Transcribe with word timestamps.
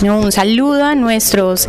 Un 0.00 0.30
saludo 0.30 0.84
a 0.84 0.94
nuestros 0.94 1.66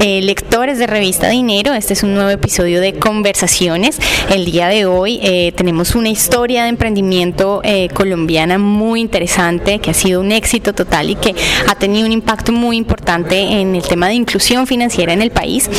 eh, 0.00 0.20
lectores 0.20 0.78
de 0.78 0.86
Revista 0.86 1.30
Dinero. 1.30 1.72
Este 1.72 1.94
es 1.94 2.02
un 2.02 2.14
nuevo 2.14 2.28
episodio 2.28 2.78
de 2.78 2.94
Conversaciones. 2.98 3.98
El 4.28 4.44
día 4.44 4.68
de 4.68 4.84
hoy 4.84 5.18
eh, 5.22 5.52
tenemos 5.56 5.94
una 5.94 6.10
historia 6.10 6.64
de 6.64 6.68
emprendimiento 6.68 7.62
eh, 7.64 7.88
colombiana 7.94 8.58
muy 8.58 9.00
interesante 9.00 9.78
que 9.78 9.90
ha 9.90 9.94
sido 9.94 10.20
un 10.20 10.30
éxito 10.30 10.74
total 10.74 11.08
y 11.08 11.14
que 11.14 11.34
ha 11.68 11.74
tenido 11.74 12.04
un 12.04 12.12
impacto 12.12 12.52
muy 12.52 12.76
importante 12.76 13.40
en 13.40 13.74
el 13.74 13.82
tema 13.82 14.08
de 14.08 14.14
inclusión 14.14 14.66
financiera 14.66 15.14
en 15.14 15.22
el 15.22 15.30
país. 15.30 15.70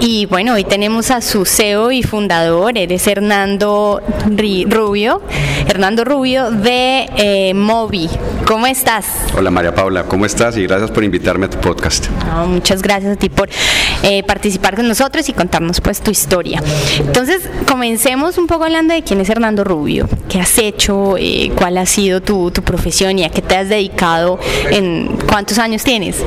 Y 0.00 0.26
bueno, 0.26 0.54
hoy 0.54 0.64
tenemos 0.64 1.12
a 1.12 1.20
su 1.20 1.44
CEO 1.44 1.92
y 1.92 2.02
fundador, 2.02 2.76
eres 2.76 3.06
Hernando 3.06 4.02
Rubio, 4.66 5.22
Hernando 5.68 6.04
Rubio 6.04 6.50
de 6.50 7.52
Movi. 7.54 8.10
¿Cómo 8.46 8.66
estás? 8.66 9.06
Hola 9.34 9.50
María 9.50 9.74
Paula, 9.74 10.04
¿cómo 10.04 10.26
estás? 10.26 10.58
Y 10.58 10.66
gracias 10.66 10.90
por 10.90 11.02
invitarme 11.02 11.48
tu 11.48 11.56
podcast. 11.58 12.08
muchas 12.46 12.82
gracias 12.82 13.16
a 13.16 13.16
ti 13.16 13.30
por 13.30 13.48
eh, 14.02 14.22
participar 14.22 14.76
con 14.76 14.86
nosotros 14.86 15.26
y 15.30 15.32
contarnos 15.32 15.80
pues 15.80 16.02
tu 16.02 16.10
historia. 16.10 16.62
Entonces, 16.98 17.48
comencemos 17.66 18.36
un 18.36 18.46
poco 18.46 18.64
hablando 18.64 18.92
de 18.92 19.02
quién 19.02 19.22
es 19.22 19.30
Hernando 19.30 19.64
Rubio, 19.64 20.10
qué 20.28 20.40
has 20.40 20.58
hecho, 20.58 21.16
eh, 21.16 21.52
cuál 21.56 21.78
ha 21.78 21.86
sido 21.86 22.20
tu, 22.20 22.50
tu, 22.50 22.62
profesión 22.62 23.18
y 23.18 23.24
a 23.24 23.30
qué 23.30 23.40
te 23.40 23.56
has 23.56 23.70
dedicado, 23.70 24.38
en 24.70 25.16
cuántos 25.26 25.58
años 25.58 25.82
tienes. 25.82 26.22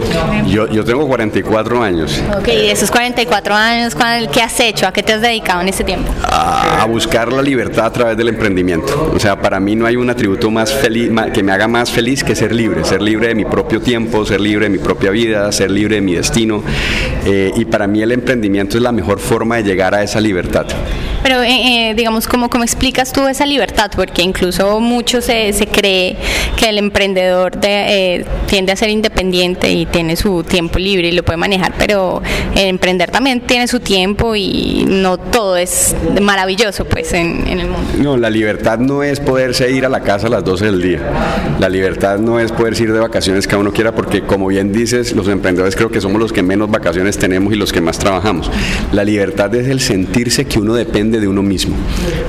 Yo, 0.47 0.67
yo 0.69 0.83
tengo 0.83 1.07
44 1.07 1.83
años. 1.83 2.19
Ok, 2.35 2.45
de 2.45 2.71
esos 2.71 2.89
44 2.89 3.53
años, 3.53 3.95
¿qué 4.33 4.41
has 4.41 4.59
hecho? 4.59 4.87
¿A 4.87 4.91
qué 4.91 5.03
te 5.03 5.13
has 5.13 5.21
dedicado 5.21 5.61
en 5.61 5.67
este 5.67 5.83
tiempo? 5.83 6.11
A, 6.23 6.85
buscar 6.87 7.31
la 7.31 7.41
libertad 7.41 7.85
a 7.85 7.91
través 7.91 8.17
del 8.17 8.29
emprendimiento. 8.29 9.11
O 9.13 9.19
sea, 9.19 9.39
para 9.39 9.59
mí 9.59 9.75
no 9.75 9.85
hay 9.85 9.97
un 9.97 10.09
atributo 10.09 10.49
más 10.49 10.73
feliz, 10.73 11.11
que 11.33 11.43
me 11.43 11.51
haga 11.51 11.67
más 11.67 11.91
feliz 11.91 12.06
que 12.15 12.35
ser 12.35 12.55
libre, 12.55 12.85
ser 12.85 13.01
libre 13.01 13.27
de 13.27 13.35
mi 13.35 13.43
propio 13.43 13.81
tiempo, 13.81 14.25
ser 14.25 14.39
libre 14.39 14.65
de 14.65 14.69
mi 14.69 14.77
propia 14.77 15.11
vida, 15.11 15.51
ser 15.51 15.69
libre 15.69 15.95
de 15.95 16.01
mi 16.01 16.13
destino. 16.15 16.63
Eh, 17.25 17.51
y 17.55 17.65
para 17.65 17.85
mí 17.85 18.01
el 18.01 18.13
emprendimiento 18.13 18.77
es 18.77 18.83
la 18.83 18.93
mejor 18.93 19.19
forma 19.19 19.57
de 19.57 19.63
llegar 19.63 19.93
a 19.93 20.03
esa 20.03 20.21
libertad. 20.21 20.65
Pero, 21.21 21.43
eh, 21.43 21.89
eh, 21.89 21.93
digamos, 21.95 22.27
¿cómo, 22.27 22.49
¿cómo 22.49 22.63
explicas 22.63 23.11
tú 23.11 23.27
esa 23.27 23.45
libertad? 23.45 23.91
Porque 23.93 24.21
incluso 24.21 24.79
mucho 24.79 25.21
se, 25.21 25.51
se 25.51 25.67
cree 25.67 26.15
que 26.55 26.69
el 26.69 26.77
emprendedor 26.77 27.59
de, 27.59 28.25
tiende 28.47 28.71
a 28.71 28.75
ser 28.77 28.89
independiente 28.89 29.06
y 29.19 29.85
tiene 29.87 30.15
su 30.15 30.43
tiempo 30.43 30.77
libre 30.79 31.07
y 31.07 31.11
lo 31.11 31.23
puede 31.23 31.37
manejar, 31.37 31.73
pero 31.77 32.21
el 32.55 32.67
emprender 32.67 33.09
también 33.09 33.41
tiene 33.41 33.67
su 33.67 33.79
tiempo 33.79 34.35
y 34.35 34.85
no 34.87 35.17
todo 35.17 35.57
es 35.57 35.95
maravilloso 36.21 36.85
pues 36.85 37.13
en, 37.13 37.47
en 37.47 37.59
el 37.59 37.67
mundo. 37.67 37.89
No, 37.97 38.17
la 38.17 38.29
libertad 38.29 38.77
no 38.77 39.03
es 39.03 39.19
poderse 39.19 39.71
ir 39.71 39.85
a 39.85 39.89
la 39.89 40.01
casa 40.01 40.27
a 40.27 40.29
las 40.29 40.43
12 40.43 40.65
del 40.65 40.81
día. 40.81 41.01
La 41.59 41.67
libertad 41.67 42.19
no 42.19 42.39
es 42.39 42.51
poderse 42.51 42.83
ir 42.83 42.93
de 42.93 42.99
vacaciones 42.99 43.47
cada 43.47 43.59
uno 43.59 43.71
quiera, 43.71 43.93
porque 43.95 44.21
como 44.21 44.47
bien 44.47 44.71
dice 44.71 45.01
los 45.15 45.27
emprendedores 45.27 45.75
creo 45.75 45.89
que 45.89 45.99
somos 45.99 46.19
los 46.19 46.31
que 46.31 46.43
menos 46.43 46.69
vacaciones 46.69 47.17
tenemos 47.17 47.53
y 47.53 47.55
los 47.55 47.73
que 47.73 47.81
más 47.81 47.97
trabajamos. 47.97 48.51
La 48.91 49.03
libertad 49.03 49.53
es 49.55 49.67
el 49.67 49.79
sentirse 49.79 50.45
que 50.45 50.59
uno 50.59 50.73
depende 50.73 51.19
de 51.19 51.27
uno 51.27 51.41
mismo. 51.41 51.75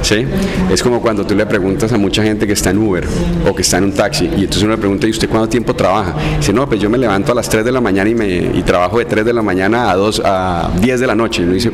¿sí? 0.03 0.27
Es 0.73 0.83
como 0.83 1.01
cuando 1.01 1.27
tú 1.27 1.35
le 1.35 1.47
preguntas 1.47 1.93
a 1.93 1.99
mucha 1.99 2.23
gente 2.23 2.47
que 2.47 2.55
está 2.55 2.71
en 2.71 2.79
Uber 2.79 3.07
o 3.49 3.55
que 3.55 3.63
está 3.63 3.79
en 3.79 3.85
un 3.85 3.93
taxi 3.93 4.25
y 4.25 4.41
entonces 4.41 4.63
uno 4.63 4.73
le 4.73 4.79
pregunta, 4.79 5.07
¿y 5.07 5.11
usted 5.11 5.29
cuánto 5.29 5.49
tiempo 5.49 5.75
trabaja? 5.75 6.15
Dice, 6.39 6.53
no, 6.53 6.69
pues 6.69 6.78
yo 6.79 6.91
me 6.91 6.99
levanto 6.99 7.33
a 7.33 7.35
las 7.35 7.49
3 7.49 7.65
de 7.65 7.73
la 7.73 7.81
mañana 7.81 8.11
y, 8.11 8.15
me, 8.15 8.29
y 8.29 8.63
trabajo 8.63 8.99
de 8.99 9.05
3 9.05 9.25
de 9.25 9.33
la 9.33 9.43
mañana 9.43 9.91
a, 9.91 9.97
2, 9.97 10.23
a 10.25 10.71
10 10.81 11.01
de 11.01 11.07
la 11.07 11.15
noche. 11.15 11.43
Y 11.43 11.45
uno 11.45 11.55
dice, 11.55 11.71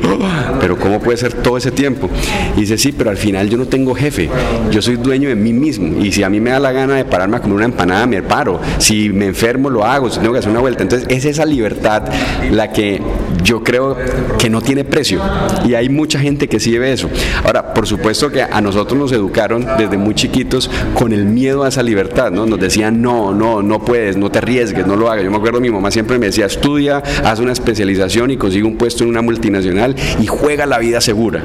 pero 0.59 0.77
¿cómo 0.77 0.99
puede 0.99 1.17
ser 1.17 1.33
todo 1.33 1.57
ese 1.57 1.71
tiempo? 1.71 2.09
Y 2.55 2.61
dice, 2.61 2.77
sí, 2.77 2.91
pero 2.91 3.09
al 3.09 3.17
final 3.17 3.49
yo 3.49 3.57
no 3.57 3.65
tengo 3.65 3.93
jefe, 3.95 4.29
yo 4.71 4.81
soy 4.81 4.95
dueño 4.95 5.29
de 5.29 5.35
mí 5.35 5.53
mismo 5.53 6.01
y 6.03 6.11
si 6.11 6.23
a 6.23 6.29
mí 6.29 6.39
me 6.39 6.51
da 6.51 6.59
la 6.59 6.71
gana 6.71 6.95
de 6.95 7.05
pararme 7.05 7.37
a 7.37 7.41
comer 7.41 7.55
una 7.55 7.65
empanada, 7.65 8.05
me 8.05 8.21
paro. 8.21 8.59
Si 8.77 9.09
me 9.09 9.25
enfermo, 9.25 9.69
lo 9.69 9.85
hago. 9.85 10.09
Si 10.09 10.19
tengo 10.19 10.33
que 10.33 10.39
hacer 10.39 10.51
una 10.51 10.59
vuelta, 10.59 10.83
entonces 10.83 11.07
es 11.09 11.25
esa 11.25 11.45
libertad 11.45 12.03
la 12.51 12.71
que 12.71 13.01
yo 13.43 13.63
creo 13.63 13.95
que 14.39 14.49
no 14.49 14.61
tiene 14.61 14.83
precio 14.83 15.21
y 15.65 15.75
hay 15.75 15.89
mucha 15.89 16.19
gente 16.19 16.47
que 16.47 16.59
sí 16.59 16.77
ve 16.77 16.93
eso. 16.93 17.09
Ahora, 17.43 17.73
por 17.73 17.87
supuesto 17.87 18.31
que 18.31 18.41
a 18.41 18.61
nosotros 18.61 18.99
nos 18.99 19.11
educaron 19.11 19.65
desde 19.77 19.97
muy 19.97 20.15
chiquitos 20.15 20.69
con 20.93 21.13
el 21.13 21.25
miedo 21.25 21.63
a 21.63 21.69
esa 21.69 21.83
libertad, 21.83 22.31
¿no? 22.31 22.45
Nos 22.45 22.59
decían, 22.59 23.01
no, 23.01 23.33
no, 23.33 23.61
no 23.61 23.83
puedes, 23.83 24.17
no 24.17 24.31
te 24.31 24.39
arriesgues, 24.39 24.87
no 24.87 24.94
lo 24.95 25.09
hagas. 25.09 25.23
Yo 25.23 25.31
me 25.31 25.37
acuerdo, 25.37 25.59
mi 25.59 25.69
mamá 25.69 25.91
siempre 25.91 26.17
me 26.19 26.27
decía, 26.27 26.45
estudia, 26.45 27.01
haz 27.23 27.39
una 27.39 27.51
especialización 27.51 28.31
y 28.31 28.37
consigue 28.37 28.63
un 28.63 28.77
puesto 28.77 29.03
en 29.03 29.09
una 29.09 29.21
multinacional 29.21 29.95
y 30.21 30.27
juega 30.27 30.65
la 30.65 30.79
vida 30.79 31.01
segura. 31.01 31.43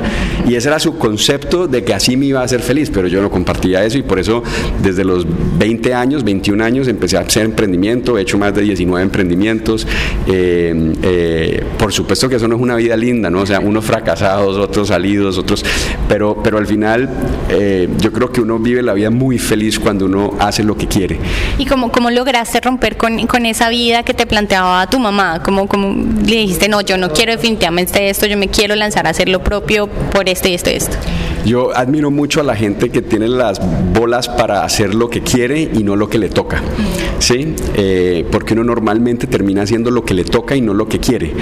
Y 0.48 0.54
ese 0.54 0.68
era 0.68 0.78
su 0.78 0.98
concepto 0.98 1.66
de 1.66 1.84
que 1.84 1.94
así 1.94 2.16
me 2.16 2.26
iba 2.26 2.40
a 2.40 2.44
hacer 2.44 2.60
feliz, 2.60 2.90
pero 2.92 3.08
yo 3.08 3.22
no 3.22 3.30
compartía 3.30 3.84
eso 3.84 3.98
y 3.98 4.02
por 4.02 4.18
eso 4.18 4.42
desde 4.82 5.04
los 5.04 5.26
20 5.58 5.94
años, 5.94 6.24
21 6.24 6.62
años 6.64 6.88
empecé 6.88 7.16
a 7.16 7.20
hacer 7.20 7.44
emprendimiento, 7.44 8.18
he 8.18 8.22
hecho 8.22 8.38
más 8.38 8.54
de 8.54 8.62
19 8.62 9.02
emprendimientos. 9.02 9.86
Eh, 10.26 10.94
eh, 11.02 11.64
por 11.78 11.92
supuesto 11.92 12.28
que 12.28 12.36
eso 12.36 12.48
no 12.48 12.56
es 12.56 12.62
una 12.62 12.76
vida 12.76 12.96
linda, 12.96 13.30
¿no? 13.30 13.40
O 13.40 13.46
sea, 13.46 13.60
unos 13.60 13.84
fracasados, 13.84 14.56
otros 14.56 14.88
salidos, 14.88 15.38
otros, 15.38 15.64
pero, 16.08 16.40
pero 16.42 16.58
al 16.58 16.66
final 16.66 17.08
eh, 17.48 17.88
yo 17.98 18.12
creo 18.12 18.30
que 18.30 18.40
uno 18.40 18.58
vive 18.58 18.82
la 18.82 18.94
vida 18.94 19.10
muy 19.10 19.38
feliz 19.38 19.78
cuando 19.78 20.06
uno 20.06 20.34
hace 20.38 20.62
lo 20.62 20.76
que 20.76 20.86
quiere. 20.86 21.18
¿Y 21.58 21.66
cómo, 21.66 21.90
cómo 21.90 22.10
lograste 22.10 22.60
romper 22.60 22.96
con, 22.96 23.26
con 23.26 23.39
esa 23.46 23.68
vida 23.68 24.02
que 24.02 24.14
te 24.14 24.26
planteaba 24.26 24.86
tu 24.88 24.98
mamá? 24.98 25.42
¿Cómo, 25.42 25.68
¿Cómo 25.68 25.94
le 26.24 26.36
dijiste, 26.36 26.68
no, 26.68 26.80
yo 26.80 26.96
no 26.96 27.10
quiero 27.12 27.32
definitivamente 27.32 28.08
esto, 28.08 28.26
yo 28.26 28.36
me 28.36 28.48
quiero 28.48 28.74
lanzar 28.76 29.06
a 29.06 29.10
hacer 29.10 29.28
lo 29.28 29.42
propio 29.42 29.88
por 29.88 30.28
esto 30.28 30.48
y 30.48 30.54
esto 30.54 30.70
y 30.70 30.74
esto? 30.74 30.96
Yo 31.44 31.76
admiro 31.76 32.10
mucho 32.10 32.40
a 32.40 32.44
la 32.44 32.54
gente 32.54 32.90
que 32.90 33.02
tiene 33.02 33.28
las 33.28 33.60
bolas 33.94 34.28
para 34.28 34.64
hacer 34.64 34.94
lo 34.94 35.08
que 35.08 35.22
quiere 35.22 35.62
y 35.62 35.82
no 35.82 35.96
lo 35.96 36.08
que 36.08 36.18
le 36.18 36.28
toca, 36.28 36.62
¿sí? 37.18 37.54
Eh, 37.76 38.26
porque 38.30 38.54
uno 38.54 38.64
normalmente 38.64 39.26
termina 39.26 39.62
haciendo 39.62 39.90
lo 39.90 40.04
que 40.04 40.14
le 40.14 40.24
toca 40.24 40.54
y 40.56 40.60
no 40.60 40.74
lo 40.74 40.88
que 40.88 40.98
quiere. 40.98 41.32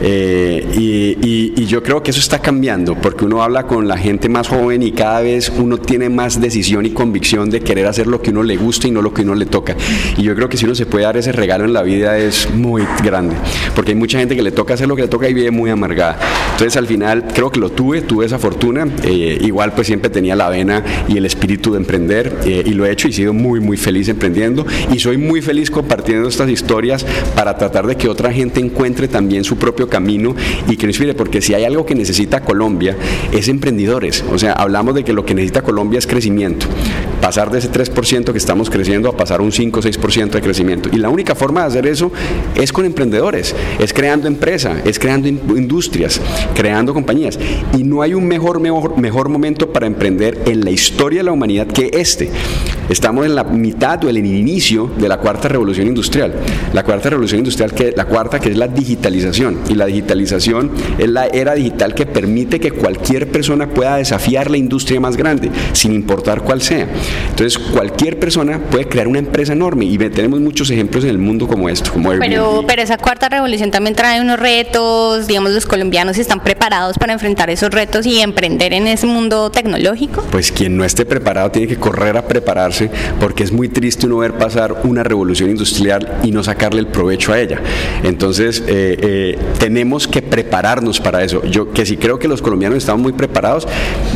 Eh, 0.00 0.66
y, 0.74 1.66
yo 1.68 1.82
creo 1.82 2.02
que 2.02 2.12
eso 2.12 2.20
está 2.20 2.38
cambiando, 2.38 2.94
porque 2.94 3.26
uno 3.26 3.42
habla 3.42 3.66
con 3.66 3.88
la 3.88 3.98
gente 3.98 4.30
más 4.30 4.48
joven 4.48 4.82
y 4.82 4.92
cada 4.92 5.20
vez 5.20 5.52
uno 5.54 5.76
tiene 5.76 6.08
más 6.08 6.40
decisión 6.40 6.86
y 6.86 6.90
convicción 6.90 7.50
de 7.50 7.60
querer 7.60 7.86
hacer 7.86 8.06
lo 8.06 8.22
que 8.22 8.30
uno 8.30 8.42
le 8.42 8.56
gusta 8.56 8.88
y 8.88 8.90
no 8.90 9.02
lo 9.02 9.12
que 9.12 9.20
uno 9.20 9.34
le 9.34 9.44
toca. 9.44 9.76
Y 10.16 10.22
yo 10.22 10.34
creo 10.34 10.48
que 10.48 10.56
si 10.56 10.64
uno 10.64 10.74
se 10.74 10.86
puede 10.86 11.04
dar 11.04 11.18
ese 11.18 11.30
regalo 11.30 11.66
en 11.66 11.74
la 11.74 11.82
vida 11.82 12.16
es 12.16 12.48
muy 12.54 12.84
grande, 13.04 13.36
porque 13.74 13.90
hay 13.92 13.98
mucha 13.98 14.18
gente 14.18 14.34
que 14.34 14.40
le 14.40 14.50
toca 14.50 14.72
hacer 14.74 14.88
lo 14.88 14.96
que 14.96 15.02
le 15.02 15.08
toca 15.08 15.28
y 15.28 15.34
vive 15.34 15.50
muy 15.50 15.68
amargada. 15.68 16.18
Entonces 16.52 16.74
al 16.78 16.86
final 16.86 17.26
creo 17.34 17.50
que 17.50 17.60
lo 17.60 17.68
tuve, 17.68 18.00
tuve 18.00 18.24
esa 18.24 18.38
fortuna. 18.38 18.88
Eh, 19.04 19.37
igual 19.40 19.72
pues 19.72 19.86
siempre 19.86 20.10
tenía 20.10 20.36
la 20.36 20.48
vena 20.48 20.84
y 21.08 21.16
el 21.16 21.26
espíritu 21.26 21.72
de 21.72 21.78
emprender 21.78 22.38
eh, 22.44 22.62
y 22.64 22.70
lo 22.70 22.86
he 22.86 22.92
hecho 22.92 23.08
y 23.08 23.10
he 23.10 23.14
sido 23.14 23.32
muy 23.32 23.60
muy 23.60 23.76
feliz 23.76 24.08
emprendiendo. 24.08 24.66
Y 24.92 24.98
soy 24.98 25.16
muy 25.16 25.42
feliz 25.42 25.70
compartiendo 25.70 26.28
estas 26.28 26.50
historias 26.50 27.04
para 27.34 27.56
tratar 27.56 27.86
de 27.86 27.96
que 27.96 28.08
otra 28.08 28.32
gente 28.32 28.60
encuentre 28.60 29.08
también 29.08 29.44
su 29.44 29.56
propio 29.56 29.88
camino 29.88 30.34
y 30.68 30.76
que 30.76 30.86
nos 30.86 30.96
inspire 30.96 31.14
porque 31.14 31.40
si 31.40 31.54
hay 31.54 31.64
algo 31.64 31.86
que 31.86 31.94
necesita 31.94 32.40
Colombia 32.40 32.96
es 33.32 33.48
emprendedores, 33.48 34.24
o 34.30 34.38
sea, 34.38 34.52
hablamos 34.52 34.94
de 34.94 35.04
que 35.04 35.12
lo 35.12 35.24
que 35.24 35.34
necesita 35.34 35.62
Colombia 35.62 35.98
es 35.98 36.06
crecimiento, 36.06 36.66
pasar 37.20 37.50
de 37.50 37.58
ese 37.58 37.70
3% 37.70 38.32
que 38.32 38.38
estamos 38.38 38.70
creciendo 38.70 39.08
a 39.08 39.16
pasar 39.16 39.40
un 39.40 39.52
5 39.52 39.80
o 39.80 39.82
6% 39.82 40.30
de 40.30 40.40
crecimiento 40.40 40.88
y 40.92 40.96
la 40.96 41.08
única 41.08 41.34
forma 41.34 41.62
de 41.62 41.66
hacer 41.66 41.86
eso 41.86 42.12
es 42.54 42.72
con 42.72 42.84
emprendedores, 42.84 43.54
es 43.78 43.92
creando 43.92 44.28
empresa, 44.28 44.80
es 44.84 44.98
creando 44.98 45.28
industrias, 45.28 46.20
creando 46.54 46.94
compañías 46.94 47.38
y 47.76 47.84
no 47.84 48.02
hay 48.02 48.14
un 48.14 48.26
mejor 48.26 48.60
mejor 48.60 48.98
mejor 48.98 49.28
momento 49.28 49.72
para 49.72 49.86
emprender 49.86 50.38
en 50.46 50.64
la 50.64 50.70
historia 50.70 51.20
de 51.20 51.24
la 51.24 51.32
humanidad 51.32 51.66
que 51.66 51.90
este. 51.92 52.30
Estamos 52.88 53.26
en 53.26 53.34
la 53.34 53.44
mitad 53.44 54.02
o 54.04 54.08
en 54.08 54.16
el 54.16 54.26
inicio 54.26 54.90
de 54.96 55.08
la 55.08 55.18
cuarta 55.18 55.48
revolución 55.48 55.86
industrial. 55.86 56.34
La 56.72 56.82
cuarta 56.84 57.10
revolución 57.10 57.40
industrial, 57.40 57.72
que 57.72 57.92
la 57.96 58.06
cuarta 58.06 58.40
que 58.40 58.50
es 58.50 58.56
la 58.56 58.68
digitalización. 58.68 59.58
Y 59.68 59.74
la 59.74 59.86
digitalización 59.86 60.70
es 60.98 61.08
la 61.08 61.26
era 61.26 61.54
digital 61.54 61.94
que 61.94 62.06
permite 62.06 62.60
que 62.60 62.70
cualquier 62.70 63.30
persona 63.30 63.68
pueda 63.68 63.96
desafiar 63.96 64.50
la 64.50 64.56
industria 64.56 65.00
más 65.00 65.16
grande, 65.16 65.50
sin 65.72 65.92
importar 65.92 66.42
cuál 66.42 66.62
sea. 66.62 66.88
Entonces, 67.30 67.58
cualquier 67.58 68.18
persona 68.18 68.58
puede 68.58 68.86
crear 68.86 69.06
una 69.06 69.18
empresa 69.18 69.52
enorme 69.52 69.84
y 69.84 69.98
tenemos 69.98 70.40
muchos 70.40 70.70
ejemplos 70.70 71.04
en 71.04 71.10
el 71.10 71.18
mundo 71.18 71.46
como 71.46 71.68
esto. 71.68 71.92
Como 71.92 72.10
pero, 72.18 72.64
pero 72.66 72.82
esa 72.82 72.96
cuarta 72.96 73.28
revolución 73.28 73.70
también 73.70 73.94
trae 73.94 74.20
unos 74.20 74.38
retos, 74.38 75.26
digamos, 75.26 75.52
los 75.52 75.66
colombianos 75.66 76.18
están 76.18 76.42
preparados 76.42 76.98
para 76.98 77.12
enfrentar 77.12 77.50
esos 77.50 77.70
retos 77.70 78.06
y 78.06 78.20
emprender 78.20 78.72
en 78.72 78.86
ese 78.86 79.06
mundo 79.06 79.50
tecnológico. 79.50 80.22
Pues 80.30 80.52
quien 80.52 80.76
no 80.76 80.84
esté 80.84 81.04
preparado 81.04 81.50
tiene 81.50 81.68
que 81.68 81.76
correr 81.76 82.16
a 82.16 82.26
prepararse 82.26 82.77
porque 83.20 83.44
es 83.44 83.52
muy 83.52 83.68
triste 83.68 84.06
uno 84.06 84.18
ver 84.18 84.34
pasar 84.34 84.82
una 84.84 85.02
revolución 85.02 85.50
industrial 85.50 86.20
y 86.22 86.32
no 86.32 86.42
sacarle 86.42 86.80
el 86.80 86.86
provecho 86.86 87.32
a 87.32 87.40
ella. 87.40 87.60
Entonces, 88.02 88.62
eh, 88.66 88.98
eh, 89.00 89.38
tenemos 89.58 90.06
que 90.06 90.22
prepararnos 90.22 91.00
para 91.00 91.24
eso. 91.24 91.44
Yo 91.44 91.72
que 91.72 91.86
si 91.86 91.96
creo 91.96 92.18
que 92.18 92.28
los 92.28 92.42
colombianos 92.42 92.78
estamos 92.78 93.02
muy 93.02 93.12
preparados, 93.12 93.66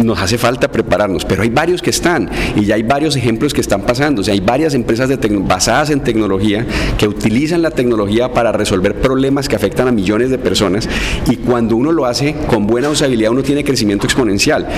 nos 0.02 0.20
hace 0.20 0.38
falta 0.38 0.70
prepararnos, 0.70 1.24
pero 1.24 1.42
hay 1.42 1.50
varios 1.50 1.82
que 1.82 1.90
están 1.90 2.30
y 2.56 2.64
ya 2.64 2.76
hay 2.76 2.82
varios 2.82 3.16
ejemplos 3.16 3.52
que 3.54 3.60
están 3.60 3.82
pasando. 3.82 4.20
O 4.20 4.24
sea, 4.24 4.34
hay 4.34 4.40
varias 4.40 4.74
empresas 4.74 5.10
basadas 5.46 5.90
en 5.90 6.00
tecnología 6.00 6.66
que 6.98 7.08
utilizan 7.08 7.62
la 7.62 7.70
tecnología 7.70 8.32
para 8.32 8.52
resolver 8.52 8.94
problemas 9.00 9.48
que 9.48 9.56
afectan 9.56 9.88
a 9.88 9.92
millones 9.92 10.30
de 10.30 10.38
personas 10.38 10.88
y 11.30 11.36
cuando 11.36 11.76
uno 11.76 11.92
lo 11.92 12.06
hace 12.06 12.34
con 12.46 12.66
buena 12.66 12.88
usabilidad 12.88 13.30
uno 13.32 13.42
tiene 13.42 13.64
crecimiento 13.64 14.06
exponencial. 14.06 14.68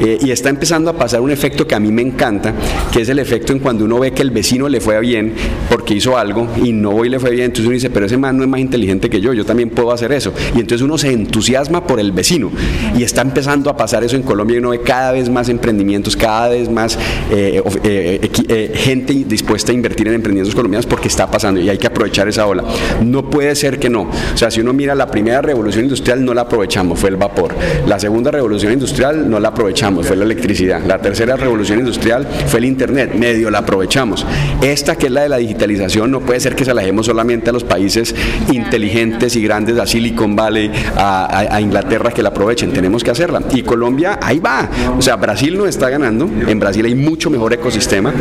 Eh, 0.00 0.18
y 0.20 0.30
está 0.30 0.48
empezando 0.48 0.90
a 0.90 0.94
pasar 0.94 1.20
un 1.20 1.30
efecto 1.30 1.66
que 1.66 1.74
a 1.74 1.80
mí 1.80 1.90
me 1.90 2.02
encanta, 2.02 2.54
que 2.92 3.02
es 3.02 3.08
el 3.08 3.18
efecto 3.18 3.33
efecto 3.34 3.52
en 3.52 3.58
cuando 3.58 3.84
uno 3.84 3.98
ve 3.98 4.12
que 4.12 4.22
el 4.22 4.30
vecino 4.30 4.68
le 4.68 4.80
fue 4.80 5.00
bien 5.00 5.32
porque 5.68 5.94
hizo 5.94 6.16
algo 6.16 6.46
y 6.62 6.72
no 6.72 6.92
voy 6.92 7.08
le 7.08 7.18
fue 7.18 7.30
bien, 7.30 7.46
entonces 7.46 7.66
uno 7.66 7.74
dice, 7.74 7.90
pero 7.90 8.06
ese 8.06 8.16
man 8.16 8.36
no 8.36 8.44
es 8.44 8.48
más 8.48 8.60
inteligente 8.60 9.10
que 9.10 9.20
yo, 9.20 9.32
yo 9.32 9.44
también 9.44 9.70
puedo 9.70 9.90
hacer 9.90 10.12
eso. 10.12 10.32
Y 10.54 10.60
entonces 10.60 10.82
uno 10.82 10.96
se 10.98 11.10
entusiasma 11.10 11.84
por 11.84 11.98
el 11.98 12.12
vecino 12.12 12.52
y 12.96 13.02
está 13.02 13.22
empezando 13.22 13.70
a 13.70 13.76
pasar 13.76 14.04
eso 14.04 14.14
en 14.14 14.22
Colombia 14.22 14.54
y 14.54 14.58
uno 14.58 14.70
ve 14.70 14.82
cada 14.82 15.10
vez 15.10 15.28
más 15.28 15.48
emprendimientos, 15.48 16.16
cada 16.16 16.50
vez 16.50 16.70
más 16.70 16.96
eh, 17.32 17.60
eh, 17.82 18.30
eh, 18.48 18.72
gente 18.76 19.12
dispuesta 19.26 19.72
a 19.72 19.74
invertir 19.74 20.06
en 20.06 20.14
emprendimientos 20.14 20.54
colombianos 20.54 20.86
porque 20.86 21.08
está 21.08 21.28
pasando 21.28 21.60
y 21.60 21.68
hay 21.68 21.78
que 21.78 21.88
aprovechar 21.88 22.28
esa 22.28 22.46
ola. 22.46 22.62
No 23.02 23.28
puede 23.30 23.56
ser 23.56 23.80
que 23.80 23.90
no. 23.90 24.02
O 24.02 24.36
sea, 24.36 24.52
si 24.52 24.60
uno 24.60 24.72
mira 24.72 24.94
la 24.94 25.10
primera 25.10 25.42
revolución 25.42 25.84
industrial 25.84 26.24
no 26.24 26.34
la 26.34 26.42
aprovechamos, 26.42 27.00
fue 27.00 27.10
el 27.10 27.16
vapor. 27.16 27.52
La 27.88 27.98
segunda 27.98 28.30
revolución 28.30 28.72
industrial 28.72 29.28
no 29.28 29.40
la 29.40 29.48
aprovechamos, 29.48 30.06
fue 30.06 30.14
la 30.14 30.24
electricidad. 30.24 30.82
La 30.86 31.00
tercera 31.00 31.36
revolución 31.36 31.80
industrial 31.80 32.28
fue 32.46 32.60
el 32.60 32.66
internet, 32.66 33.12
medio 33.24 33.50
la 33.50 33.60
aprovechamos. 33.60 34.26
Esta 34.60 34.96
que 34.96 35.06
es 35.06 35.12
la 35.12 35.22
de 35.22 35.30
la 35.30 35.38
digitalización 35.38 36.10
no 36.10 36.20
puede 36.20 36.40
ser 36.40 36.54
que 36.54 36.64
se 36.66 36.74
la 36.74 36.82
dejemos 36.82 37.06
solamente 37.06 37.48
a 37.48 37.54
los 37.54 37.64
países 37.64 38.14
inteligentes 38.52 39.34
y 39.34 39.42
grandes, 39.42 39.78
a 39.78 39.86
Silicon 39.86 40.36
Valley, 40.36 40.70
a, 40.96 41.58
Inglaterra 41.60 42.10
que 42.10 42.22
la 42.22 42.28
aprovechen. 42.28 42.72
Tenemos 42.72 43.02
que 43.02 43.10
hacerla. 43.10 43.40
Y 43.54 43.62
Colombia 43.62 44.18
ahí 44.20 44.40
va. 44.40 44.68
O 44.98 45.00
sea, 45.00 45.16
Brasil 45.16 45.56
no 45.56 45.66
está 45.66 45.88
ganando. 45.88 46.28
En 46.46 46.58
Brasil 46.58 46.84
hay 46.84 46.94
mucho 46.94 47.30
mejor 47.30 47.54
ecosistema, 47.54 48.12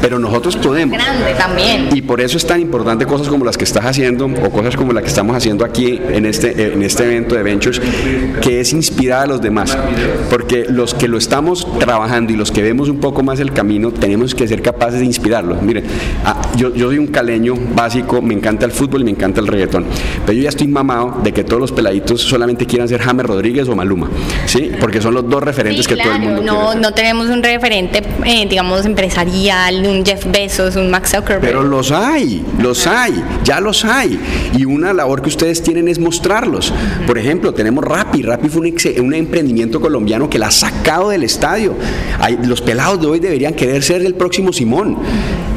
pero 0.00 0.20
nosotros 0.20 0.56
podemos. 0.56 0.96
Grande 0.96 1.34
también. 1.36 1.88
Y 1.92 2.02
por 2.02 2.20
eso 2.20 2.36
es 2.36 2.46
tan 2.46 2.60
importante 2.60 3.04
cosas 3.04 3.28
como 3.28 3.44
las 3.44 3.56
que 3.56 3.64
estás 3.64 3.84
haciendo 3.84 4.26
o 4.26 4.50
cosas 4.50 4.76
como 4.76 4.92
las 4.92 5.02
que 5.02 5.08
estamos 5.08 5.34
haciendo 5.34 5.64
aquí 5.64 6.00
en 6.08 6.24
este, 6.24 6.72
en 6.72 6.82
este 6.82 7.04
evento 7.04 7.34
de 7.34 7.42
Ventures, 7.42 7.80
que 8.40 8.60
es 8.60 8.72
inspirar 8.72 9.24
a 9.24 9.26
los 9.26 9.40
demás. 9.40 9.76
Porque 10.30 10.66
los 10.68 10.94
que 10.94 11.08
lo 11.08 11.18
estamos 11.18 11.66
trabajando 11.80 12.32
y 12.32 12.36
los 12.36 12.52
que 12.52 12.62
vemos 12.62 12.88
un 12.88 13.00
poco 13.00 13.24
más 13.24 13.40
el 13.40 13.52
camino, 13.52 13.90
tenemos 13.90 14.34
que 14.34 14.46
ser 14.52 14.60
capaces 14.60 15.00
de 15.00 15.06
inspirarlos. 15.06 15.62
Miren, 15.62 15.84
ah, 16.26 16.42
yo, 16.56 16.74
yo 16.74 16.88
soy 16.88 16.98
un 16.98 17.06
caleño 17.06 17.54
básico, 17.74 18.20
me 18.20 18.34
encanta 18.34 18.66
el 18.66 18.72
fútbol 18.72 19.00
y 19.00 19.04
me 19.04 19.10
encanta 19.12 19.40
el 19.40 19.46
reggaetón. 19.46 19.86
Pero 20.26 20.34
yo 20.34 20.42
ya 20.42 20.50
estoy 20.50 20.68
mamado 20.68 21.20
de 21.24 21.32
que 21.32 21.42
todos 21.42 21.58
los 21.58 21.72
peladitos 21.72 22.20
solamente 22.20 22.66
quieran 22.66 22.86
ser 22.86 23.00
James 23.00 23.24
Rodríguez 23.24 23.66
o 23.68 23.74
Maluma, 23.74 24.10
¿sí? 24.44 24.70
Porque 24.78 25.00
son 25.00 25.14
los 25.14 25.26
dos 25.26 25.42
referentes 25.42 25.88
que 25.88 25.96
todo 25.96 26.12
el 26.12 26.20
mundo 26.20 26.42
no, 26.42 26.66
quiere 26.66 26.80
No 26.82 26.92
tenemos 26.92 27.28
un 27.28 27.42
referente, 27.42 28.02
eh, 28.26 28.46
digamos, 28.46 28.84
empresarial, 28.84 29.86
un 29.86 30.04
Jeff 30.04 30.26
Bezos, 30.30 30.76
un 30.76 30.90
Max 30.90 31.12
Zuckerberg. 31.12 31.40
Pero 31.40 31.62
los 31.62 31.90
hay, 31.90 32.44
los 32.60 32.86
hay, 32.86 33.24
ya 33.44 33.58
los 33.58 33.86
hay. 33.86 34.20
Y 34.54 34.66
una 34.66 34.92
labor 34.92 35.22
que 35.22 35.30
ustedes 35.30 35.62
tienen 35.62 35.88
es 35.88 35.98
mostrarlos. 35.98 36.74
Por 37.06 37.16
ejemplo, 37.16 37.54
tenemos 37.54 37.84
Rappi. 37.84 38.20
Rappi 38.20 38.50
fue 38.50 38.68
un, 38.68 39.06
un 39.06 39.14
emprendimiento 39.14 39.80
colombiano 39.80 40.28
que 40.28 40.38
la 40.38 40.48
ha 40.48 40.50
sacado 40.50 41.08
del 41.08 41.22
estadio. 41.22 41.74
Hay, 42.20 42.38
los 42.44 42.60
pelados 42.60 43.00
de 43.00 43.06
hoy 43.06 43.18
deberían 43.18 43.54
querer 43.54 43.82
ser 43.82 44.02
el 44.02 44.14
próximo 44.14 44.31
Simón. 44.32 44.96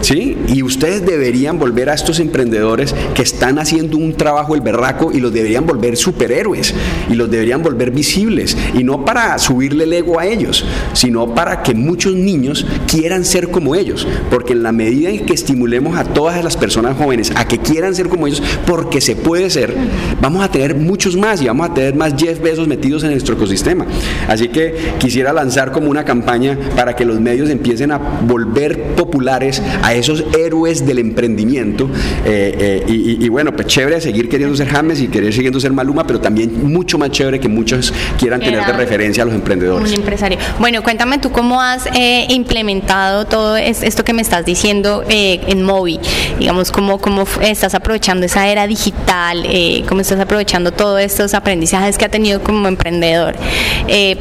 ¿Sí? 0.02 0.38
Y 0.48 0.62
ustedes 0.62 1.06
deberían 1.06 1.58
volver 1.58 1.90
a 1.90 1.94
estos 1.94 2.20
emprendedores 2.20 2.94
que 3.14 3.24
están 3.24 3.58
haciendo 3.58 3.98
un 3.98 4.14
trabajo 4.14 4.54
el 4.54 4.62
berraco 4.62 5.12
y 5.12 5.20
los 5.20 5.34
deberían 5.34 5.66
volver 5.66 5.98
superhéroes 5.98 6.74
y 7.10 7.16
los 7.16 7.30
deberían 7.32 7.64
volver 7.64 7.92
visibles 7.92 8.56
y 8.74 8.84
no 8.84 9.04
para 9.04 9.38
subirle 9.40 9.86
el 9.86 9.94
ego 9.94 10.20
a 10.20 10.28
ellos, 10.28 10.66
sino 10.94 11.34
para 11.34 11.64
que 11.64 11.74
muchos 11.74 12.14
niños 12.14 12.66
quieran 12.88 13.26
ser 13.26 13.50
como 13.50 13.76
ellos, 13.76 14.08
porque 14.30 14.54
en 14.54 14.64
la 14.64 14.72
medida 14.72 15.10
en 15.10 15.26
que 15.26 15.34
estimulemos 15.34 15.98
a 15.98 16.04
todas 16.04 16.44
las 16.44 16.58
personas 16.58 16.98
jóvenes 16.98 17.32
a 17.36 17.48
que 17.48 17.58
quieran 17.58 17.96
ser 17.96 18.08
como 18.08 18.28
ellos, 18.28 18.44
porque 18.66 19.02
se 19.02 19.16
puede 19.16 19.50
ser, 19.50 19.74
vamos 20.22 20.44
a 20.44 20.52
tener 20.52 20.76
muchos 20.76 21.16
más 21.16 21.42
y 21.42 21.48
vamos 21.48 21.70
a 21.70 21.74
tener 21.74 21.96
más 21.96 22.14
Jeff 22.18 22.42
Bezos 22.42 22.68
metidos 22.68 23.04
en 23.04 23.12
nuestro 23.12 23.36
ecosistema. 23.36 23.86
Así 24.28 24.50
que 24.50 24.94
quisiera 25.00 25.34
lanzar 25.34 25.72
como 25.72 25.90
una 25.90 26.06
campaña 26.06 26.58
para 26.76 26.96
que 26.96 27.06
los 27.06 27.20
medios 27.20 27.50
empiecen 27.50 27.92
a 27.92 27.98
volver 27.98 28.96
populares 28.96 29.62
a 29.82 29.94
esos 29.96 30.24
héroes 30.38 30.86
del 30.86 31.00
emprendimiento. 31.00 31.90
Eh, 32.26 32.84
eh, 32.88 33.18
y, 33.22 33.30
bueno, 33.30 33.56
pues 33.56 33.68
chévere 33.68 34.02
seguir 34.02 34.30
queriendo 34.30 34.56
ser 34.56 34.68
James 34.68 35.02
y 35.02 35.08
querer 35.08 35.34
siguiendo 35.34 35.60
ser 35.60 35.72
Maluma, 35.72 36.06
pero 36.06 36.20
también 36.20 36.72
mucho 36.72 36.98
más 36.98 37.12
chévere 37.12 37.40
que 37.40 37.48
muchos 37.48 37.94
quieran 38.18 38.40
tener 38.40 38.66
de 38.66 38.74
referencia 38.74 39.24
a 39.24 39.26
los 39.26 39.36
emprendedores. 39.36 39.90
Un 39.92 40.00
empresario. 40.00 40.38
Bueno, 40.60 40.84
cuéntame 40.84 41.18
tú 41.18 41.32
cómo 41.32 41.62
has 41.62 41.88
eh, 41.88 42.26
implementado 42.30 43.26
todo 43.26 43.58
esto 43.58 44.04
que 44.04 44.14
me 44.14 44.22
estás 44.22 44.46
diciendo 44.46 45.04
en 45.08 45.64
Movi. 45.64 46.00
Digamos, 46.40 46.72
cómo, 46.72 47.00
cómo 47.00 47.26
estás 47.42 47.76
aprovechando 47.76 48.26
esa 48.26 48.48
era 48.48 48.68
digital, 48.68 49.46
cómo 49.88 50.02
estás 50.02 50.20
aprovechando 50.20 50.72
todos 50.72 51.02
estos 51.02 51.34
aprendizajes 51.34 51.98
que 51.98 52.06
ha 52.06 52.10
tenido 52.10 52.42
como 52.42 52.68
emprendedor 52.68 53.36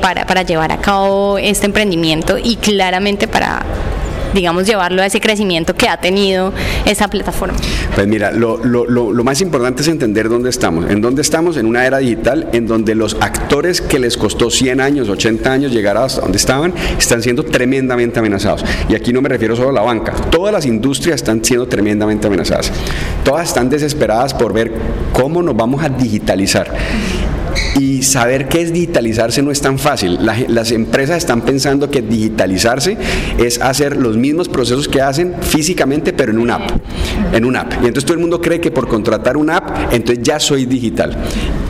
para, 0.00 0.26
para 0.26 0.42
llevar 0.42 0.72
a 0.72 0.78
cabo 0.78 1.38
este 1.38 1.66
emprendimiento 1.66 2.38
y 2.42 2.56
claramente 2.56 3.26
para 3.28 3.64
digamos, 4.34 4.66
llevarlo 4.66 5.02
a 5.02 5.06
ese 5.06 5.20
crecimiento 5.20 5.74
que 5.74 5.88
ha 5.88 5.96
tenido 5.96 6.52
esa 6.84 7.08
plataforma? 7.08 7.56
Pues 7.94 8.06
mira, 8.06 8.30
lo, 8.30 8.58
lo, 8.64 8.84
lo, 8.86 9.24
más 9.24 9.40
importante 9.40 9.82
es 9.82 9.88
entender 9.88 10.28
dónde 10.28 10.50
estamos. 10.50 10.90
En 10.90 11.00
dónde 11.00 11.22
estamos 11.22 11.56
en 11.56 11.66
una 11.66 11.86
era 11.86 11.98
digital 11.98 12.48
en 12.52 12.66
donde 12.66 12.94
los 12.94 13.16
actores 13.20 13.80
que 13.80 13.98
les 13.98 14.16
costó 14.16 14.50
100 14.50 14.80
años, 14.80 15.08
80 15.08 15.50
años 15.50 15.72
llegar 15.72 15.96
hasta 15.96 16.20
donde 16.20 16.36
estaban, 16.36 16.74
están 16.98 17.22
siendo 17.22 17.44
tremendamente 17.44 18.18
amenazados. 18.18 18.64
Y 18.88 18.94
aquí 18.94 19.12
no 19.12 19.22
me 19.22 19.28
refiero 19.28 19.56
solo 19.56 19.70
a 19.70 19.72
la 19.72 19.82
banca, 19.82 20.12
todas 20.30 20.52
las 20.52 20.66
industrias 20.66 21.16
están 21.16 21.44
siendo 21.44 21.66
tremendamente 21.66 22.26
amenazadas. 22.26 22.72
Todas 23.24 23.48
están 23.48 23.70
desesperadas 23.70 24.34
por 24.34 24.52
ver 24.52 24.72
cómo 25.12 25.42
nos 25.42 25.56
vamos 25.56 25.82
a 25.82 25.88
digitalizar. 25.88 26.72
Y 27.78 28.02
saber 28.02 28.48
qué 28.48 28.62
es 28.62 28.72
digitalizarse 28.72 29.42
no 29.42 29.50
es 29.50 29.60
tan 29.60 29.78
fácil. 29.78 30.18
las 30.22 30.70
empresas 30.70 31.18
están 31.18 31.42
pensando 31.42 31.90
que 31.90 32.02
digitalizarse 32.02 32.96
es 33.38 33.60
hacer 33.60 33.96
los 33.96 34.16
mismos 34.16 34.48
procesos 34.48 34.88
que 34.88 35.00
hacen 35.00 35.34
físicamente, 35.40 36.12
pero 36.12 36.32
en 36.32 36.38
una 36.38 36.56
app. 36.56 36.70
En 37.32 37.44
una 37.44 37.62
app. 37.62 37.72
Y 37.74 37.86
entonces 37.86 38.04
todo 38.04 38.14
el 38.14 38.20
mundo 38.20 38.40
cree 38.40 38.60
que 38.60 38.70
por 38.70 38.88
contratar 38.88 39.36
una 39.36 39.56
app, 39.58 39.92
entonces 39.92 40.24
ya 40.24 40.38
soy 40.38 40.66
digital. 40.66 41.16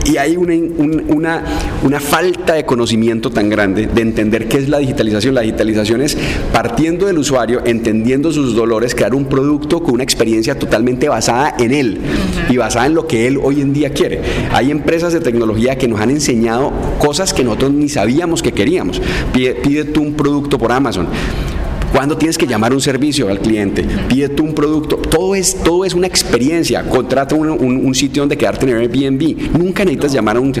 Y 0.05 0.17
hay 0.17 0.37
una, 0.37 1.43
una, 1.83 1.99
falta 1.99 2.53
de 2.53 2.63
conocimiento 2.63 3.31
tan 3.31 3.49
grande 3.49 3.87
de 3.87 4.01
entender 4.01 4.47
qué 4.47 4.57
es 4.57 4.69
la 4.69 4.77
digitalización. 4.77 5.33
La 5.33 5.41
digitalización 5.41 6.01
es 6.01 6.15
partiendo 6.53 7.07
del 7.07 7.17
usuario, 7.17 7.63
entendiendo 7.65 8.31
sus 8.31 8.55
dolores, 8.55 8.93
crear 8.93 9.15
un 9.15 9.25
producto 9.25 9.81
con 9.81 9.95
una 9.95 10.03
experiencia 10.03 10.59
totalmente 10.59 11.09
basada 11.09 11.55
en 11.57 11.73
él 11.73 12.01
y 12.49 12.57
basada 12.57 12.85
en 12.85 12.93
lo 12.93 13.07
que 13.07 13.25
él 13.25 13.39
hoy 13.41 13.61
en 13.61 13.73
día 13.73 13.91
quiere. 13.93 14.21
Hay 14.51 14.69
empresas 14.69 15.11
de 15.11 15.21
tecnología 15.21 15.75
que 15.75 15.87
nos 15.87 15.99
han 15.99 16.11
enseñado 16.11 16.71
cosas 16.99 17.33
que 17.33 17.43
nosotros 17.43 17.71
ni 17.71 17.89
sabíamos 17.89 18.43
que 18.43 18.51
queríamos. 18.51 19.01
Pide, 19.33 19.55
pide 19.55 19.85
tú 19.85 20.03
un 20.03 20.13
producto 20.13 20.59
por 20.59 20.71
Amazon 20.71 21.07
cuando 21.95 22.17
tienes 22.17 22.37
que 22.37 22.45
llamar 22.45 22.73
un 22.73 22.81
servicio 22.81 23.29
al 23.29 23.39
cliente, 23.39 23.85
pide 24.09 24.27
tú 24.27 24.43
un 24.43 24.53
producto, 24.53 24.97
todo 24.97 25.33
es, 25.33 25.55
todo 25.63 25.85
es 25.85 25.93
una 25.93 26.07
experiencia. 26.07 26.83
Contrata 26.89 27.35
un, 27.35 27.95
sitio 27.95 28.23
donde 28.23 28.37
quedarte 28.37 28.69
en 28.69 28.75
Airbnb. 28.75 29.57
Nunca 29.57 29.85
necesitas 29.85 30.11
llamar 30.11 30.35
a 30.35 30.41
un, 30.41 30.53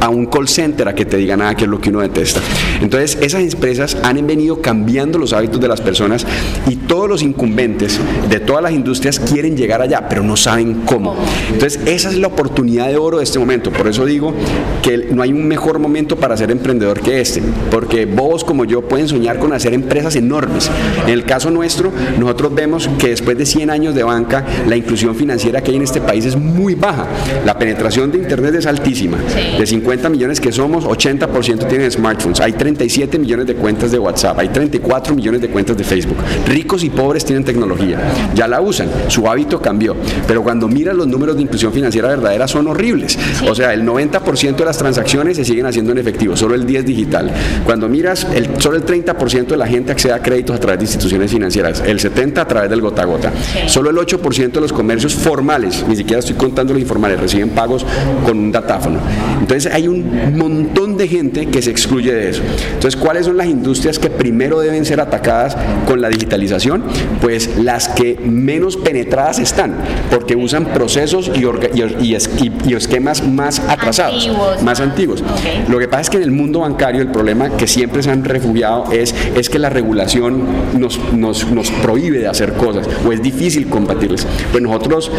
a 0.00 0.10
un 0.10 0.26
call 0.26 0.48
center 0.48 0.86
a 0.88 0.94
que 0.94 1.06
te 1.06 1.16
diga 1.16 1.34
nada, 1.34 1.54
que 1.54 1.64
es 1.64 1.70
lo 1.70 1.80
que 1.80 1.88
uno 1.88 2.00
detesta. 2.00 2.40
Entonces, 2.82 3.16
esas 3.22 3.40
empresas 3.40 3.96
han 4.02 4.26
venido 4.26 4.60
cambiando 4.60 5.18
los 5.18 5.32
hábitos 5.32 5.62
de 5.62 5.68
las 5.68 5.80
personas 5.80 6.26
y 6.68 6.76
todos 6.76 7.08
los 7.08 7.22
incumbentes 7.22 7.98
de 8.28 8.40
todas 8.40 8.62
las 8.62 8.72
industrias 8.72 9.18
quieren 9.18 9.56
llegar 9.56 9.80
allá, 9.80 10.06
pero 10.10 10.22
no 10.22 10.36
saben 10.36 10.82
cómo. 10.84 11.16
Entonces, 11.50 11.80
esa 11.86 12.10
es 12.10 12.18
la 12.18 12.26
oportunidad 12.26 12.88
de 12.88 12.98
oro 12.98 13.16
de 13.16 13.24
este 13.24 13.38
momento. 13.38 13.72
Por 13.72 13.88
eso 13.88 14.04
digo 14.04 14.34
que 14.82 15.08
no 15.10 15.22
hay 15.22 15.32
un 15.32 15.48
mejor 15.48 15.78
momento 15.78 16.16
para 16.16 16.36
ser 16.36 16.50
emprendedor 16.50 17.00
que 17.00 17.22
este, 17.22 17.42
porque 17.70 18.04
vos 18.04 18.44
como 18.44 18.66
yo 18.66 18.82
pueden 18.82 19.08
soñar 19.08 19.38
con 19.38 19.54
hacer 19.54 19.72
empresas 19.72 20.16
enormes 20.16 20.70
en 21.06 21.12
el 21.12 21.24
caso 21.24 21.50
nuestro, 21.50 21.92
nosotros 22.18 22.54
vemos 22.54 22.88
que 22.98 23.08
después 23.08 23.36
de 23.36 23.46
100 23.46 23.70
años 23.70 23.94
de 23.94 24.02
banca, 24.02 24.44
la 24.68 24.76
inclusión 24.76 25.14
financiera 25.14 25.60
que 25.62 25.70
hay 25.70 25.76
en 25.76 25.82
este 25.82 26.00
país 26.00 26.24
es 26.24 26.36
muy 26.36 26.74
baja. 26.74 27.06
La 27.44 27.58
penetración 27.58 28.10
de 28.12 28.18
Internet 28.18 28.54
es 28.54 28.66
altísima. 28.66 29.18
De 29.58 29.66
50 29.66 30.08
millones 30.08 30.40
que 30.40 30.52
somos, 30.52 30.84
80% 30.84 31.66
tienen 31.68 31.90
smartphones. 31.90 32.40
Hay 32.40 32.52
37 32.52 33.18
millones 33.18 33.46
de 33.46 33.54
cuentas 33.54 33.90
de 33.90 33.98
WhatsApp, 33.98 34.38
hay 34.38 34.48
34 34.48 35.14
millones 35.14 35.40
de 35.40 35.48
cuentas 35.48 35.76
de 35.76 35.84
Facebook. 35.84 36.18
Ricos 36.46 36.84
y 36.84 36.90
pobres 36.90 37.24
tienen 37.24 37.44
tecnología. 37.44 37.98
Ya 38.34 38.48
la 38.48 38.60
usan, 38.60 38.88
su 39.08 39.28
hábito 39.28 39.60
cambió. 39.60 39.96
Pero 40.26 40.42
cuando 40.42 40.68
miras 40.68 40.94
los 40.94 41.06
números 41.06 41.36
de 41.36 41.42
inclusión 41.42 41.72
financiera 41.72 42.08
verdadera 42.08 42.46
son 42.46 42.66
horribles. 42.68 43.18
O 43.48 43.54
sea, 43.54 43.72
el 43.72 43.84
90% 43.84 44.56
de 44.56 44.64
las 44.64 44.78
transacciones 44.78 45.36
se 45.36 45.44
siguen 45.44 45.66
haciendo 45.66 45.92
en 45.92 45.98
efectivo, 45.98 46.36
solo 46.36 46.54
el 46.54 46.66
10 46.66 46.84
digital. 46.84 47.30
Cuando 47.64 47.88
miras, 47.88 48.26
el, 48.34 48.60
solo 48.60 48.76
el 48.76 48.84
30% 48.84 49.46
de 49.46 49.56
la 49.56 49.66
gente 49.66 49.92
accede 49.92 50.12
a 50.12 50.22
créditos 50.22 50.56
a 50.56 50.60
través 50.60 50.71
de 50.78 50.84
instituciones 50.84 51.30
financieras, 51.30 51.82
el 51.86 51.98
70% 51.98 52.38
a 52.38 52.46
través 52.46 52.70
del 52.70 52.80
gota 52.80 53.02
a 53.02 53.04
gota. 53.04 53.32
Solo 53.66 53.90
el 53.90 53.96
8% 53.96 54.52
de 54.52 54.60
los 54.60 54.72
comercios 54.72 55.14
formales, 55.14 55.84
ni 55.88 55.96
siquiera 55.96 56.20
estoy 56.20 56.36
contando 56.36 56.72
los 56.72 56.82
informales, 56.82 57.20
reciben 57.20 57.50
pagos 57.50 57.84
con 58.24 58.38
un 58.38 58.52
datáfono. 58.52 58.98
Entonces 59.40 59.72
hay 59.72 59.88
un 59.88 60.36
montón 60.36 60.96
de 60.96 61.08
gente 61.08 61.46
que 61.46 61.62
se 61.62 61.70
excluye 61.70 62.12
de 62.12 62.30
eso. 62.30 62.42
Entonces, 62.74 62.96
¿cuáles 62.96 63.26
son 63.26 63.36
las 63.36 63.46
industrias 63.46 63.98
que 63.98 64.10
primero 64.10 64.60
deben 64.60 64.84
ser 64.84 65.00
atacadas 65.00 65.56
con 65.86 66.00
la 66.00 66.08
digitalización? 66.08 66.84
Pues 67.20 67.58
las 67.58 67.88
que 67.88 68.18
menos 68.24 68.76
penetradas 68.76 69.38
están, 69.38 69.76
porque 70.10 70.36
usan 70.36 70.66
procesos 70.66 71.30
y, 71.34 72.74
esquemas 72.74 73.26
más 73.26 73.60
atrasados, 73.68 74.30
más 74.62 74.80
antiguos. 74.80 75.22
Lo 75.68 75.78
que 75.78 75.88
pasa 75.88 76.02
es 76.02 76.10
que 76.10 76.16
en 76.18 76.22
el 76.24 76.30
mundo 76.30 76.60
bancario 76.60 77.02
el 77.02 77.08
problema 77.08 77.50
que 77.56 77.66
siempre 77.66 78.02
se 78.02 78.10
han 78.10 78.24
refugiado 78.24 78.90
es, 78.92 79.14
es 79.36 79.48
que 79.48 79.58
la 79.58 79.70
regulación 79.70 80.42
nos, 80.78 80.98
nos, 81.12 81.50
nos 81.50 81.70
prohíbe 81.70 82.18
de 82.18 82.28
hacer 82.28 82.54
cosas 82.54 82.88
o 83.06 83.12
es 83.12 83.22
difícil 83.22 83.68
combatirles. 83.68 84.26
Pues 84.50 84.62
nosotros 84.62 85.10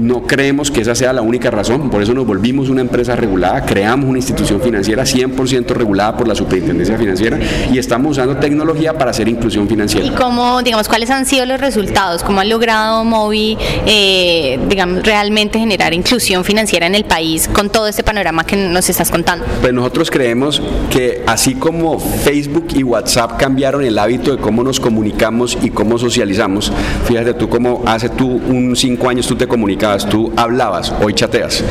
no 0.00 0.22
creemos 0.22 0.70
que 0.70 0.80
esa 0.80 0.94
sea 0.94 1.12
la 1.12 1.22
única 1.22 1.50
razón, 1.50 1.90
por 1.90 2.02
eso 2.02 2.14
nos 2.14 2.26
volvimos 2.26 2.68
una 2.68 2.80
empresa 2.80 3.16
regulada, 3.16 3.64
creamos 3.64 4.08
una 4.08 4.18
institución 4.18 4.60
financiera 4.60 5.04
100% 5.04 5.68
regulada 5.68 6.16
por 6.16 6.28
la 6.28 6.34
Superintendencia 6.34 6.96
Financiera 6.96 7.38
y 7.72 7.78
estamos 7.78 8.12
usando 8.12 8.36
tecnología 8.36 8.96
para 8.96 9.10
hacer 9.10 9.28
inclusión 9.28 9.68
financiera. 9.68 10.06
¿Y 10.06 10.10
cómo, 10.10 10.62
digamos, 10.62 10.88
cuáles 10.88 11.10
han 11.10 11.26
sido 11.26 11.46
los 11.46 11.60
resultados? 11.60 12.22
¿Cómo 12.22 12.40
ha 12.40 12.44
logrado 12.44 13.04
Movi, 13.04 13.56
eh, 13.86 14.58
digamos, 14.68 15.02
realmente 15.02 15.58
generar 15.58 15.94
inclusión 15.94 16.44
financiera 16.44 16.86
en 16.86 16.94
el 16.94 17.04
país 17.04 17.48
con 17.48 17.70
todo 17.70 17.86
este 17.86 18.02
panorama 18.02 18.44
que 18.44 18.56
nos 18.56 18.88
estás 18.88 19.10
contando? 19.10 19.44
Pues 19.60 19.72
nosotros 19.72 20.10
creemos 20.10 20.62
que 20.90 21.22
así 21.26 21.54
como 21.54 21.98
Facebook 21.98 22.68
y 22.74 22.82
WhatsApp 22.82 23.38
cambiaron 23.38 23.84
el 23.84 23.98
hábito 23.98 24.34
de 24.36 24.38
cómo 24.38 24.62
nos 24.62 24.79
comunicamos 24.80 25.56
y 25.62 25.70
cómo 25.70 25.98
socializamos, 25.98 26.72
fíjate 27.04 27.34
tú 27.34 27.48
cómo 27.48 27.82
hace 27.86 28.08
tú 28.08 28.28
un 28.28 28.74
cinco 28.76 29.08
años 29.08 29.26
tú 29.26 29.36
te 29.36 29.46
comunicabas, 29.46 30.08
tú 30.08 30.32
hablabas, 30.36 30.92
hoy 31.02 31.14
chateas. 31.14 31.62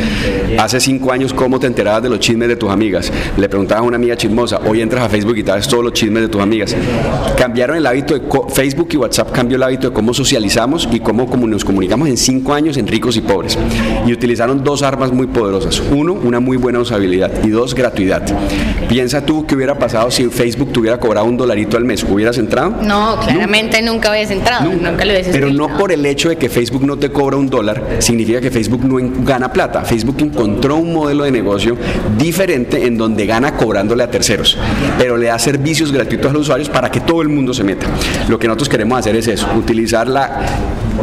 Hace 0.58 0.80
cinco 0.80 1.12
años 1.12 1.34
cómo 1.34 1.60
te 1.60 1.68
enterabas 1.68 2.04
de 2.04 2.10
los 2.10 2.20
chismes 2.20 2.48
de 2.48 2.56
tus 2.56 2.70
amigas. 2.70 3.12
Le 3.38 3.50
preguntabas 3.50 3.84
a 3.84 3.88
una 3.88 3.98
amiga 3.98 4.16
chismosa, 4.16 4.60
hoy 4.66 4.82
entras 4.82 5.04
a 5.04 5.10
Facebook 5.10 5.38
y 5.38 5.44
das 5.44 5.68
todos 5.68 5.84
los 5.84 5.94
chismes 5.94 6.24
de 6.24 6.30
tus 6.30 6.42
amigas. 6.42 6.75
Cambiaron 7.38 7.78
el 7.78 7.86
hábito 7.86 8.13
de 8.13 8.22
Facebook 8.54 8.89
y 8.92 8.98
WhatsApp 8.98 9.32
cambió 9.32 9.58
el 9.58 9.63
hábito 9.63 9.89
de 9.89 9.94
cómo 9.94 10.13
socializamos 10.13 10.88
y 10.92 11.00
cómo 11.00 11.28
nos 11.48 11.66
comunicamos 11.66 12.08
en 12.08 12.18
cinco 12.18 12.54
años 12.54 12.78
en 12.78 12.88
ricos 12.88 13.18
y 13.18 13.22
pobres. 13.22 13.58
Y 14.06 14.13
utilizaron 14.13 14.63
dos 14.63 14.84
armas 14.84 15.12
muy 15.12 15.28
poderosas. 15.28 15.82
Uno, 15.92 16.13
una 16.13 16.39
muy 16.39 16.58
buena 16.58 16.80
usabilidad 16.80 17.32
y 17.44 17.50
dos, 17.50 17.74
gratuidad. 17.74 18.24
Piensa 18.88 19.25
tú 19.25 19.46
qué 19.46 19.56
hubiera 19.56 19.78
pasado 19.78 20.12
si 20.12 20.25
Facebook 20.25 20.72
te 20.74 20.80
hubiera 20.80 21.00
cobrado 21.00 21.25
un 21.25 21.38
dolarito 21.38 21.78
al 21.78 21.86
mes. 21.86 22.04
¿Hubieras 22.04 22.38
entrado? 22.38 22.75
No, 22.82 22.99
claramente 23.24 23.82
nunca, 23.82 24.18
entrado. 24.20 24.70
Nunca, 24.70 25.06
lo 25.06 25.12
hubieses 25.12 25.32
Pero 25.32 25.50
no 25.50 25.77
por 25.77 25.91
el 25.91 26.06
hecho 26.06 26.29
de 26.29 26.38
que 26.38 26.50
Facebook 26.50 26.86
no 26.86 26.98
te 26.98 27.12
cobra 27.12 27.38
un 27.38 27.50
dólar, 27.50 27.98
significa 28.00 28.41
que 28.41 28.51
Facebook 28.51 28.84
no 28.86 28.98
gana 29.24 29.51
plata. 29.51 29.84
Facebook 29.84 30.18
encontró 30.20 30.75
un 30.75 30.94
modelo 30.94 31.24
de 31.24 31.32
negocio 31.32 31.77
diferente 32.18 32.86
en 32.86 32.98
donde 32.98 33.25
gana 33.25 33.56
cobrándole 33.56 34.03
a 34.03 34.12
terceros, 34.12 34.58
pero 34.98 35.18
le 35.18 35.27
da 35.27 35.39
servicios 35.39 35.91
gratuitos 35.91 36.29
a 36.29 36.34
los 36.34 36.44
usuarios 36.44 36.70
para 36.70 36.91
que 36.91 37.00
todo 37.00 37.22
el 37.22 37.29
mundo 37.29 37.53
se 37.53 37.63
meta. 37.63 37.88
Lo 38.27 38.38
que 38.38 38.48
nosotros 38.48 38.70
queremos 38.70 39.00
hacer 39.00 39.15
es 39.15 39.27
eso, 39.27 39.48
utilizar 39.56 40.08
la 40.08 40.41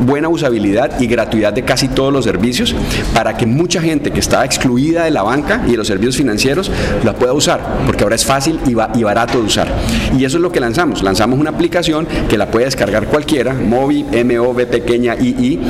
buena 0.00 0.28
usabilidad 0.28 1.00
y 1.00 1.06
gratuidad 1.06 1.52
de 1.52 1.62
casi 1.62 1.88
todos 1.88 2.12
los 2.12 2.24
servicios 2.24 2.74
para 3.14 3.36
que 3.36 3.46
mucha 3.46 3.80
gente 3.80 4.10
que 4.10 4.20
estaba 4.20 4.44
excluida 4.44 5.04
de 5.04 5.10
la 5.10 5.22
banca 5.22 5.62
y 5.66 5.72
de 5.72 5.76
los 5.76 5.86
servicios 5.86 6.16
financieros 6.16 6.70
la 7.04 7.14
pueda 7.14 7.32
usar, 7.32 7.60
porque 7.86 8.04
ahora 8.04 8.16
es 8.16 8.24
fácil 8.24 8.60
y, 8.66 8.70
y 8.98 9.02
barato 9.02 9.38
de 9.38 9.44
usar. 9.44 9.68
Y 10.18 10.24
eso 10.24 10.36
es 10.36 10.42
lo 10.42 10.52
que 10.52 10.60
lanzamos. 10.60 11.02
Lanzamos 11.02 11.38
una 11.38 11.50
aplicación 11.50 12.06
que 12.28 12.38
la 12.38 12.50
puede 12.50 12.66
descargar 12.66 13.06
cualquiera, 13.06 13.54
Movi, 13.54 14.04
M-O-V 14.12 14.66
pequeña 14.66 15.14
I-I, 15.14 15.60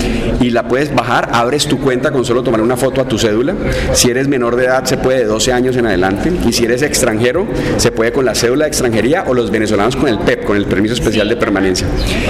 y 0.41 0.51
la 0.51 0.69
puedes 0.69 0.95
bajar, 0.95 1.31
abres 1.33 1.67
tu 1.67 1.79
cuenta 1.79 2.11
con 2.11 2.25
solo 2.25 2.43
tomar 2.43 2.61
una 2.61 2.77
foto 2.77 3.01
a 3.01 3.09
tu 3.09 3.19
cédula. 3.19 3.55
Si 3.93 4.11
eres 4.11 4.29
menor 4.29 4.57
de 4.57 4.65
edad 4.65 4.85
se 4.85 4.97
puede 4.97 5.21
de 5.21 5.25
12 5.25 5.53
años 5.53 5.77
en 5.77 5.87
adelante 5.87 6.33
y 6.47 6.53
si 6.53 6.65
eres 6.65 6.83
extranjero 6.83 7.47
se 7.77 7.93
puede 7.93 8.13
con 8.13 8.25
la 8.25 8.35
cédula 8.35 8.65
de 8.65 8.69
extranjería 8.69 9.25
o 9.27 9.35
los 9.35 9.51
venezolanos 9.51 9.97
con 9.97 10.09
el 10.09 10.19
PEP, 10.19 10.45
con 10.45 10.57
el 10.57 10.67
permiso 10.67 10.95
especial 10.95 11.29
de 11.29 11.37
permanencia. 11.37 11.87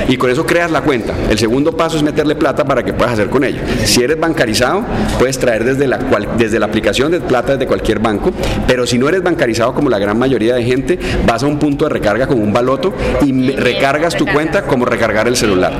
Y 0.08 0.16
con 0.16 0.30
eso 0.30 0.46
creas 0.46 0.70
la 0.70 0.82
cuenta. 0.82 1.14
El 1.30 1.38
segundo 1.38 1.72
paso 1.76 1.85
es 1.94 2.02
meterle 2.02 2.34
plata 2.34 2.64
para 2.64 2.82
que 2.82 2.92
puedas 2.92 3.12
hacer 3.14 3.28
con 3.28 3.44
ello. 3.44 3.60
Si 3.84 4.02
eres 4.02 4.18
bancarizado, 4.18 4.84
puedes 5.18 5.38
traer 5.38 5.64
desde 5.64 5.86
la, 5.86 5.98
desde 6.36 6.58
la 6.58 6.66
aplicación 6.66 7.12
de 7.12 7.20
plata 7.20 7.52
desde 7.52 7.66
cualquier 7.66 7.98
banco, 7.98 8.32
pero 8.66 8.86
si 8.86 8.98
no 8.98 9.08
eres 9.08 9.22
bancarizado 9.22 9.74
como 9.74 9.90
la 9.90 9.98
gran 9.98 10.18
mayoría 10.18 10.54
de 10.54 10.64
gente, 10.64 10.98
vas 11.26 11.42
a 11.42 11.46
un 11.46 11.58
punto 11.58 11.84
de 11.84 11.90
recarga 11.90 12.26
con 12.26 12.40
un 12.40 12.52
baloto 12.52 12.92
y 13.24 13.50
recargas 13.52 14.16
tu 14.16 14.26
cuenta 14.26 14.62
como 14.62 14.84
recargar 14.84 15.28
el 15.28 15.36
celular. 15.36 15.72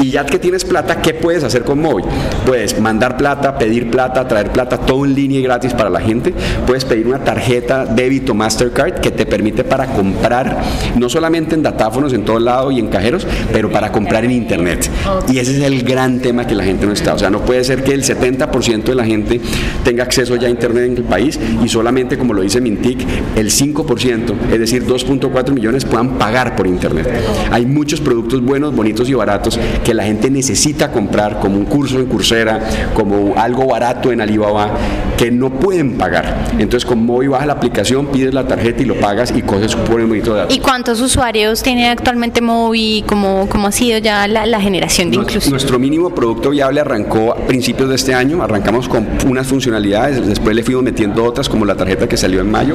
Y 0.00 0.10
ya 0.10 0.26
que 0.26 0.38
tienes 0.38 0.64
plata, 0.64 1.00
¿qué 1.00 1.14
puedes 1.14 1.44
hacer 1.44 1.62
con 1.62 1.80
móvil? 1.80 2.04
Puedes 2.46 2.78
mandar 2.80 3.16
plata, 3.16 3.58
pedir 3.58 3.90
plata, 3.90 4.26
traer 4.26 4.50
plata, 4.50 4.78
todo 4.78 5.04
en 5.04 5.14
línea 5.14 5.38
y 5.40 5.42
gratis 5.42 5.74
para 5.74 5.90
la 5.90 6.00
gente. 6.00 6.34
Puedes 6.66 6.84
pedir 6.84 7.06
una 7.06 7.18
tarjeta 7.18 7.84
débito 7.84 8.34
Mastercard 8.34 9.00
que 9.00 9.10
te 9.10 9.26
permite 9.26 9.64
para 9.64 9.86
comprar, 9.86 10.62
no 10.96 11.08
solamente 11.08 11.54
en 11.54 11.62
datáfonos 11.62 12.12
en 12.12 12.24
todo 12.24 12.38
lado 12.38 12.70
y 12.70 12.78
en 12.78 12.88
cajeros, 12.88 13.26
pero 13.52 13.70
para 13.70 13.92
comprar 13.92 14.24
en 14.24 14.32
internet. 14.32 14.90
Y 15.28 15.38
ese 15.38 15.51
es 15.56 15.62
el 15.62 15.82
gran 15.82 16.20
tema 16.20 16.46
que 16.46 16.54
la 16.54 16.64
gente 16.64 16.86
no 16.86 16.92
está. 16.92 17.14
O 17.14 17.18
sea, 17.18 17.30
no 17.30 17.44
puede 17.44 17.64
ser 17.64 17.82
que 17.82 17.92
el 17.92 18.02
70% 18.02 18.84
de 18.84 18.94
la 18.94 19.04
gente 19.04 19.40
tenga 19.84 20.04
acceso 20.04 20.36
ya 20.36 20.48
a 20.48 20.50
internet 20.50 20.84
en 20.84 20.96
el 20.98 21.04
país 21.04 21.38
y 21.62 21.68
solamente, 21.68 22.18
como 22.18 22.34
lo 22.34 22.42
dice 22.42 22.60
Mintic, 22.60 23.00
el 23.36 23.50
5%, 23.50 24.34
es 24.52 24.58
decir, 24.58 24.86
2.4 24.86 25.52
millones 25.52 25.84
puedan 25.84 26.18
pagar 26.18 26.56
por 26.56 26.66
internet. 26.66 27.08
Hay 27.50 27.66
muchos 27.66 28.00
productos 28.00 28.42
buenos, 28.42 28.74
bonitos 28.74 29.08
y 29.08 29.14
baratos 29.14 29.58
que 29.84 29.94
la 29.94 30.04
gente 30.04 30.30
necesita 30.30 30.90
comprar, 30.90 31.40
como 31.40 31.56
un 31.56 31.64
curso 31.64 31.98
en 31.98 32.06
Coursera, 32.06 32.60
como 32.94 33.34
algo 33.36 33.66
barato 33.66 34.12
en 34.12 34.20
Alibaba, 34.20 34.76
que 35.16 35.30
no 35.30 35.50
pueden 35.50 35.98
pagar. 35.98 36.48
Entonces, 36.58 36.84
con 36.84 37.04
Movi 37.04 37.28
baja 37.28 37.46
la 37.46 37.54
aplicación, 37.54 38.06
pides 38.06 38.34
la 38.34 38.46
tarjeta 38.46 38.82
y 38.82 38.86
lo 38.86 38.98
pagas 38.98 39.32
y 39.36 39.42
coges 39.42 39.74
un 39.74 40.08
bonito 40.08 40.34
datos. 40.34 40.54
¿Y 40.54 40.60
cuántos 40.60 41.00
usuarios 41.00 41.62
tiene 41.62 41.88
actualmente 41.88 42.40
Movi? 42.40 43.04
¿Cómo, 43.06 43.48
cómo 43.48 43.68
ha 43.68 43.72
sido 43.72 43.98
ya 43.98 44.26
la, 44.28 44.60
generación 44.60 45.10
de 45.10 45.18
inclusión? 45.38 45.52
Nuestro 45.52 45.78
mínimo 45.78 46.14
producto 46.14 46.50
viable 46.50 46.80
arrancó 46.80 47.32
a 47.32 47.36
principios 47.46 47.88
de 47.88 47.94
este 47.94 48.14
año, 48.14 48.42
arrancamos 48.42 48.88
con 48.88 49.06
unas 49.26 49.46
funcionalidades, 49.46 50.26
después 50.26 50.54
le 50.54 50.62
fuimos 50.62 50.82
metiendo 50.82 51.24
otras 51.24 51.48
como 51.48 51.64
la 51.64 51.74
tarjeta 51.74 52.08
que 52.08 52.16
salió 52.16 52.40
en 52.40 52.50
mayo 52.50 52.74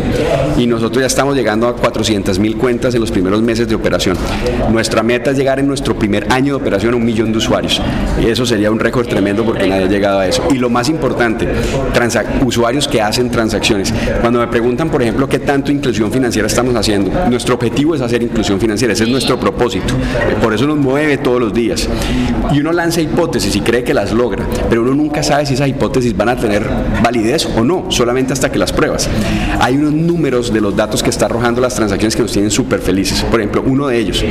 y 0.57 0.67
nosotros 0.67 1.01
ya 1.01 1.07
estamos 1.07 1.35
llegando 1.35 1.67
a 1.67 1.75
400 1.75 2.39
mil 2.39 2.57
cuentas 2.57 2.93
en 2.95 3.01
los 3.01 3.11
primeros 3.11 3.41
meses 3.41 3.67
de 3.67 3.75
operación. 3.75 4.17
Nuestra 4.71 5.03
meta 5.03 5.31
es 5.31 5.37
llegar 5.37 5.59
en 5.59 5.67
nuestro 5.67 5.97
primer 5.97 6.31
año 6.31 6.55
de 6.55 6.61
operación 6.61 6.93
a 6.93 6.97
un 6.97 7.05
millón 7.05 7.31
de 7.31 7.37
usuarios. 7.37 7.81
Eso 8.25 8.45
sería 8.45 8.71
un 8.71 8.79
récord 8.79 9.07
tremendo 9.07 9.43
porque 9.43 9.67
nadie 9.67 9.85
ha 9.85 9.87
llegado 9.87 10.19
a 10.19 10.27
eso. 10.27 10.43
Y 10.51 10.57
lo 10.57 10.69
más 10.69 10.89
importante, 10.89 11.47
usuarios 12.45 12.87
que 12.87 13.01
hacen 13.01 13.29
transacciones. 13.29 13.93
Cuando 14.21 14.39
me 14.39 14.47
preguntan, 14.47 14.89
por 14.89 15.01
ejemplo, 15.01 15.27
qué 15.27 15.39
tanto 15.39 15.71
inclusión 15.71 16.11
financiera 16.11 16.47
estamos 16.47 16.75
haciendo, 16.75 17.11
nuestro 17.29 17.55
objetivo 17.55 17.95
es 17.95 18.01
hacer 18.01 18.23
inclusión 18.23 18.59
financiera, 18.59 18.93
ese 18.93 19.03
es 19.03 19.09
nuestro 19.09 19.39
propósito. 19.39 19.93
Por 20.41 20.53
eso 20.53 20.65
nos 20.65 20.77
mueve 20.77 21.17
todos 21.17 21.39
los 21.39 21.53
días. 21.53 21.87
Y 22.53 22.59
uno 22.59 22.71
lanza 22.71 23.01
hipótesis 23.01 23.55
y 23.55 23.61
cree 23.61 23.83
que 23.83 23.93
las 23.93 24.11
logra, 24.11 24.45
pero 24.69 24.81
uno 24.81 24.93
nunca 24.93 25.23
sabe 25.23 25.45
si 25.45 25.53
esas 25.53 25.67
hipótesis 25.67 26.15
van 26.15 26.29
a 26.29 26.35
tener 26.35 26.65
validez 27.03 27.47
o 27.57 27.63
no, 27.63 27.85
solamente 27.89 28.33
hasta 28.33 28.51
que 28.51 28.57
las 28.57 28.71
pruebas. 28.71 29.09
Hay 29.59 29.75
unos 29.75 29.93
números 29.93 30.53
de 30.53 30.61
los 30.61 30.75
datos 30.75 31.03
que 31.03 31.09
está 31.09 31.25
arrojando 31.25 31.61
las 31.61 31.75
transacciones 31.75 32.15
que 32.15 32.21
nos 32.21 32.31
tienen 32.31 32.51
súper 32.51 32.79
felices. 32.79 33.23
Por 33.23 33.39
ejemplo, 33.39 33.63
uno 33.65 33.87
de 33.87 33.97
ellos, 33.97 34.23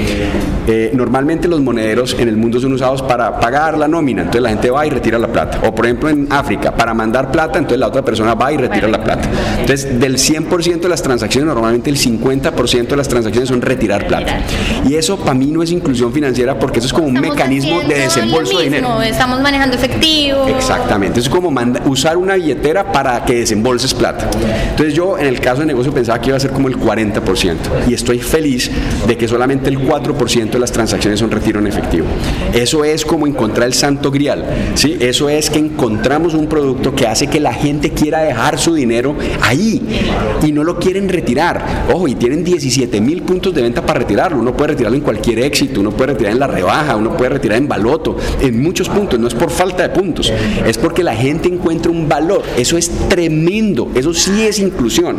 eh, 0.66 0.90
normalmente 0.94 1.48
los 1.48 1.60
monederos 1.60 2.16
en 2.18 2.28
el 2.28 2.36
mundo 2.36 2.60
son 2.60 2.72
usados 2.72 3.02
para 3.02 3.38
pagar 3.38 3.76
la 3.76 3.88
nómina, 3.88 4.22
entonces 4.22 4.42
la 4.42 4.50
gente 4.50 4.70
va 4.70 4.86
y 4.86 4.90
retira 4.90 5.18
la 5.18 5.28
plata. 5.28 5.60
O 5.66 5.74
por 5.74 5.86
ejemplo 5.86 6.08
en 6.08 6.26
África, 6.30 6.74
para 6.74 6.94
mandar 6.94 7.30
plata, 7.30 7.58
entonces 7.58 7.78
la 7.78 7.88
otra 7.88 8.02
persona 8.02 8.34
va 8.34 8.52
y 8.52 8.56
retira 8.56 8.88
la 8.88 9.02
plata. 9.02 9.28
Entonces, 9.60 9.98
del 9.98 10.16
100% 10.16 10.80
de 10.80 10.88
las 10.88 11.02
transacciones, 11.02 11.46
normalmente 11.46 11.90
el 11.90 11.96
50% 11.96 12.88
de 12.88 12.96
las 12.96 13.08
transacciones 13.08 13.48
son 13.48 13.60
retirar 13.60 14.06
plata. 14.06 14.40
Y 14.88 14.94
eso 14.94 15.18
para 15.18 15.34
mí 15.34 15.46
no 15.46 15.62
es 15.62 15.70
inclusión 15.70 16.12
financiera 16.12 16.58
porque 16.58 16.78
eso 16.78 16.86
es 16.86 16.92
como 16.92 17.08
un 17.08 17.14
mecanismo 17.14 17.80
de 17.80 18.05
desembolso 18.06 18.58
de 18.58 18.64
dinero. 18.64 19.02
Estamos 19.02 19.40
manejando 19.40 19.76
efectivo. 19.76 20.46
Exactamente, 20.48 21.20
es 21.20 21.28
como 21.28 21.52
usar 21.86 22.16
una 22.16 22.34
billetera 22.34 22.90
para 22.92 23.24
que 23.24 23.34
desembolses 23.34 23.94
plata. 23.94 24.28
Entonces 24.70 24.94
yo 24.94 25.18
en 25.18 25.26
el 25.26 25.40
caso 25.40 25.60
de 25.60 25.66
negocio 25.66 25.92
pensaba 25.92 26.20
que 26.20 26.28
iba 26.28 26.36
a 26.36 26.40
ser 26.40 26.50
como 26.50 26.68
el 26.68 26.78
40% 26.78 27.56
y 27.88 27.94
estoy 27.94 28.18
feliz 28.18 28.70
de 29.06 29.16
que 29.16 29.28
solamente 29.28 29.68
el 29.68 29.78
4% 29.78 30.50
de 30.50 30.58
las 30.58 30.72
transacciones 30.72 31.20
son 31.20 31.30
retiro 31.30 31.60
en 31.60 31.66
efectivo. 31.66 32.06
Eso 32.52 32.84
es 32.84 33.04
como 33.04 33.26
encontrar 33.26 33.66
el 33.66 33.74
santo 33.74 34.10
grial, 34.10 34.44
¿sí? 34.74 34.96
Eso 35.00 35.28
es 35.28 35.50
que 35.50 35.58
encontramos 35.58 36.34
un 36.34 36.46
producto 36.46 36.94
que 36.94 37.06
hace 37.06 37.26
que 37.26 37.40
la 37.40 37.52
gente 37.52 37.90
quiera 37.90 38.20
dejar 38.20 38.58
su 38.58 38.74
dinero 38.74 39.16
ahí 39.42 39.82
y 40.42 40.52
no 40.52 40.64
lo 40.64 40.78
quieren 40.78 41.08
retirar. 41.08 41.86
Ojo, 41.92 42.08
y 42.08 42.14
tienen 42.14 42.44
17 42.44 43.00
mil 43.00 43.22
puntos 43.22 43.54
de 43.54 43.62
venta 43.62 43.84
para 43.84 44.00
retirarlo. 44.00 44.38
Uno 44.38 44.56
puede 44.56 44.72
retirarlo 44.72 44.96
en 44.96 45.02
cualquier 45.02 45.40
éxito, 45.40 45.80
uno 45.80 45.90
puede 45.90 46.12
retirar 46.12 46.32
en 46.32 46.40
la 46.40 46.46
rebaja, 46.46 46.96
uno 46.96 47.16
puede 47.16 47.30
retirar 47.30 47.58
en 47.58 47.68
en 48.40 48.62
muchos 48.62 48.88
puntos. 48.88 49.18
No 49.18 49.28
es 49.28 49.34
por 49.34 49.50
falta 49.50 49.82
de 49.82 49.88
puntos, 49.90 50.32
es 50.66 50.78
porque 50.78 51.02
la 51.02 51.14
gente 51.14 51.48
encuentra 51.48 51.90
un 51.90 52.08
valor. 52.08 52.42
Eso 52.56 52.76
es 52.76 52.90
tremendo, 53.08 53.90
eso 53.94 54.12
sí 54.14 54.42
es 54.46 54.58
inclusión. 54.58 55.16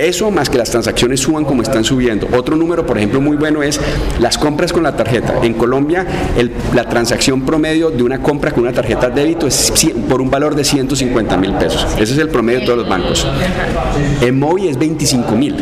Eso 0.00 0.30
más 0.30 0.48
que 0.48 0.58
las 0.58 0.70
transacciones 0.70 1.20
suban 1.20 1.44
como 1.44 1.62
están 1.62 1.84
subiendo. 1.84 2.28
Otro 2.36 2.56
número, 2.56 2.86
por 2.86 2.96
ejemplo, 2.96 3.20
muy 3.20 3.36
bueno 3.36 3.62
es 3.62 3.80
las 4.18 4.38
compras 4.38 4.72
con 4.72 4.82
la 4.82 4.96
tarjeta. 4.96 5.40
En 5.42 5.54
Colombia, 5.54 6.06
la 6.74 6.88
transacción 6.88 7.42
promedio 7.42 7.90
de 7.90 8.02
una 8.02 8.22
compra 8.22 8.52
con 8.52 8.64
una 8.64 8.72
tarjeta 8.72 9.08
de 9.08 9.22
débito 9.22 9.46
es 9.46 9.72
por 10.08 10.20
un 10.20 10.30
valor 10.30 10.54
de 10.54 10.64
150 10.64 11.36
mil 11.36 11.52
pesos. 11.54 11.86
Ese 11.98 12.12
es 12.12 12.18
el 12.18 12.28
promedio 12.28 12.60
de 12.60 12.66
todos 12.66 12.78
los 12.78 12.88
bancos. 12.88 13.26
En 14.20 14.38
Movi 14.38 14.68
es 14.68 14.78
25 14.78 15.34
mil. 15.36 15.56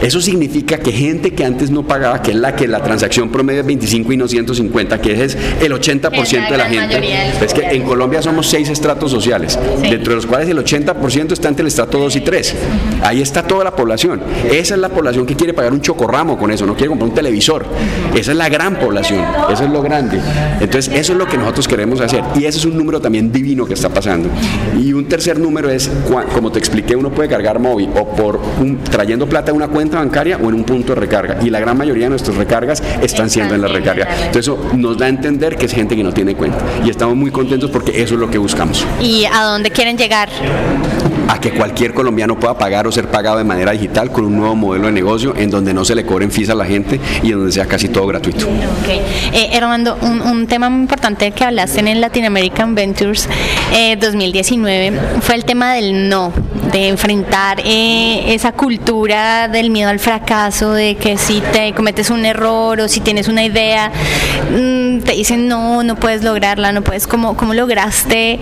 Eso 0.00 0.20
significa 0.20 0.78
que 0.78 0.92
gente 0.92 1.32
que 1.32 1.44
antes 1.44 1.70
no 1.70 1.86
pagaba, 1.86 2.22
que 2.22 2.32
es 2.32 2.36
la 2.36 2.56
que 2.56 2.66
la 2.68 2.82
transacción 2.82 3.30
promedio 3.30 3.60
es 3.60 3.66
25 3.66 4.12
y 4.12 4.16
no 4.16 4.28
150, 4.28 5.00
que 5.00 5.24
es 5.24 5.36
el 5.62 5.72
80% 5.72 6.50
de 6.50 6.56
la 6.56 6.66
gente. 6.66 7.44
Es 7.44 7.54
que 7.54 7.62
en 7.62 7.82
Colombia 7.82 8.20
somos 8.20 8.48
seis 8.48 8.68
estratos 8.68 9.10
sociales, 9.10 9.58
dentro 9.80 10.10
de 10.10 10.16
los 10.16 10.26
cuales 10.26 10.48
el 10.48 10.58
80% 10.58 11.32
está 11.32 11.48
entre 11.48 11.62
el 11.62 11.68
estrato 11.68 11.98
2 11.98 12.16
y 12.16 12.20
3. 12.20 12.54
Ahí 13.02 13.22
está 13.22 13.42
toda 13.42 13.64
la 13.64 13.74
población. 13.74 14.20
Esa 14.50 14.74
es 14.74 14.80
la 14.80 14.88
población 14.88 15.26
que 15.26 15.36
quiere 15.36 15.54
pagar 15.54 15.72
un 15.72 15.80
chocorramo 15.80 16.36
con 16.38 16.50
eso, 16.50 16.66
no 16.66 16.74
quiere 16.74 16.88
comprar 16.88 17.08
un 17.08 17.14
televisor. 17.14 17.64
Esa 18.14 18.32
es 18.32 18.36
la 18.36 18.48
gran 18.48 18.76
población, 18.76 19.24
eso 19.50 19.64
es 19.64 19.70
lo 19.70 19.82
grande. 19.82 20.20
Entonces, 20.60 20.92
eso 20.94 21.12
es 21.12 21.18
lo 21.18 21.26
que 21.26 21.38
nosotros 21.38 21.68
queremos 21.68 22.00
hacer. 22.00 22.22
Y 22.34 22.44
ese 22.44 22.58
es 22.58 22.64
un 22.64 22.76
número 22.76 23.00
también 23.00 23.30
divino 23.30 23.64
que 23.64 23.74
está 23.74 23.88
pasando. 23.88 24.28
Y 24.78 24.92
un 24.92 25.06
tercer 25.06 25.38
número 25.38 25.70
es, 25.70 25.90
como 26.34 26.50
te 26.50 26.58
expliqué, 26.58 26.96
uno 26.96 27.10
puede 27.10 27.28
cargar 27.28 27.58
móvil 27.58 27.90
o 27.94 28.08
por 28.08 28.40
un, 28.60 28.78
trayendo 28.78 29.28
plata 29.28 29.52
de 29.52 29.56
una 29.56 29.68
cuenta 29.68 29.98
bancaria 29.98 30.38
o 30.38 30.48
en 30.48 30.54
un 30.54 30.64
punto 30.64 30.94
de 30.94 31.00
recarga. 31.00 31.38
Y 31.42 31.50
la 31.50 31.60
gran 31.60 31.76
mayoría 31.76 32.04
de 32.04 32.10
nuestras 32.10 32.36
recargas 32.36 32.82
están 33.00 33.30
siendo 33.30 33.54
en 33.54 33.62
la 33.62 33.68
recarga. 33.68 34.08
Entonces, 34.10 34.42
eso 34.42 34.58
nos 34.76 34.98
da 34.98 35.06
a 35.06 35.08
entender 35.08 35.51
que 35.56 35.66
es 35.66 35.72
gente 35.72 35.96
que 35.96 36.02
no 36.02 36.12
tiene 36.12 36.34
cuenta. 36.34 36.58
Y 36.84 36.90
estamos 36.90 37.16
muy 37.16 37.30
contentos 37.30 37.70
porque 37.70 38.02
eso 38.02 38.14
es 38.14 38.20
lo 38.20 38.30
que 38.30 38.38
buscamos. 38.38 38.86
¿Y 39.00 39.24
a 39.24 39.42
dónde 39.44 39.70
quieren 39.70 39.96
llegar? 39.96 40.28
a 41.28 41.40
que 41.40 41.52
cualquier 41.52 41.94
colombiano 41.94 42.38
pueda 42.38 42.58
pagar 42.58 42.86
o 42.86 42.92
ser 42.92 43.08
pagado 43.08 43.38
de 43.38 43.44
manera 43.44 43.72
digital 43.72 44.10
con 44.10 44.24
un 44.24 44.36
nuevo 44.36 44.54
modelo 44.54 44.86
de 44.86 44.92
negocio 44.92 45.34
en 45.36 45.50
donde 45.50 45.72
no 45.72 45.84
se 45.84 45.94
le 45.94 46.04
cobren 46.04 46.30
fees 46.30 46.50
a 46.50 46.54
la 46.54 46.66
gente 46.66 47.00
y 47.22 47.32
en 47.32 47.38
donde 47.38 47.52
sea 47.52 47.64
casi 47.66 47.88
todo 47.88 48.06
gratuito. 48.06 48.46
Okay. 48.82 49.00
Eh, 49.32 49.60
un, 50.02 50.20
un, 50.20 50.46
tema 50.46 50.68
muy 50.68 50.82
importante 50.82 51.30
que 51.30 51.44
hablaste 51.44 51.80
en 51.80 51.88
el 51.88 52.00
Latin 52.00 52.26
American 52.26 52.74
Ventures 52.74 53.28
2019 53.98 54.86
eh, 54.86 54.92
fue 55.20 55.36
el 55.36 55.44
tema 55.44 55.74
del 55.74 56.08
no, 56.08 56.32
de 56.72 56.88
enfrentar 56.88 57.60
eh, 57.64 58.34
esa 58.34 58.52
cultura 58.52 59.48
del 59.48 59.70
miedo 59.70 59.88
al 59.88 59.98
fracaso, 59.98 60.72
de 60.72 60.96
que 60.96 61.16
si 61.16 61.40
te 61.52 61.72
cometes 61.72 62.10
un 62.10 62.24
error 62.24 62.80
o 62.80 62.88
si 62.88 63.00
tienes 63.00 63.28
una 63.28 63.44
idea, 63.44 63.90
mm, 64.50 64.81
te 65.00 65.12
dicen 65.12 65.48
no, 65.48 65.82
no 65.82 65.96
puedes 65.96 66.22
lograrla, 66.22 66.72
no 66.72 66.82
puedes, 66.82 67.06
¿cómo, 67.06 67.36
cómo 67.36 67.54
lograste 67.54 68.40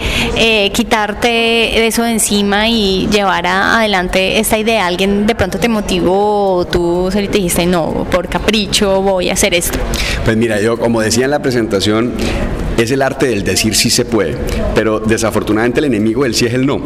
quitarte 0.73 1.87
eso 1.87 2.03
de 2.03 2.13
encima 2.13 2.69
y 2.69 3.09
llevar 3.11 3.47
adelante 3.47 4.39
esta 4.39 4.59
idea? 4.59 4.87
¿Alguien 4.87 5.27
de 5.27 5.35
pronto 5.35 5.59
te 5.59 5.69
motivó 5.69 6.55
o 6.55 6.67
tú 6.67 7.11
te 7.13 7.21
dijiste, 7.21 7.67
no, 7.67 8.07
por 8.11 8.29
capricho 8.29 9.03
voy 9.03 9.31
a 9.31 9.35
hacer 9.35 9.55
esto? 9.55 9.79
Pues 10.25 10.37
mira, 10.37 10.61
yo 10.61 10.79
como 10.79 11.01
decía 11.01 11.25
en 11.25 11.31
la 11.31 11.41
presentación, 11.41 12.15
es 12.83 12.91
el 12.91 13.03
arte 13.03 13.27
del 13.27 13.43
decir 13.43 13.75
sí 13.75 13.91
se 13.91 14.05
puede, 14.05 14.37
pero 14.75 15.01
desafortunadamente 15.01 15.81
el 15.81 15.87
enemigo 15.87 16.25
del 16.25 16.35
sí 16.35 16.47
es 16.47 16.55
el 16.55 16.67
no. 16.67 16.81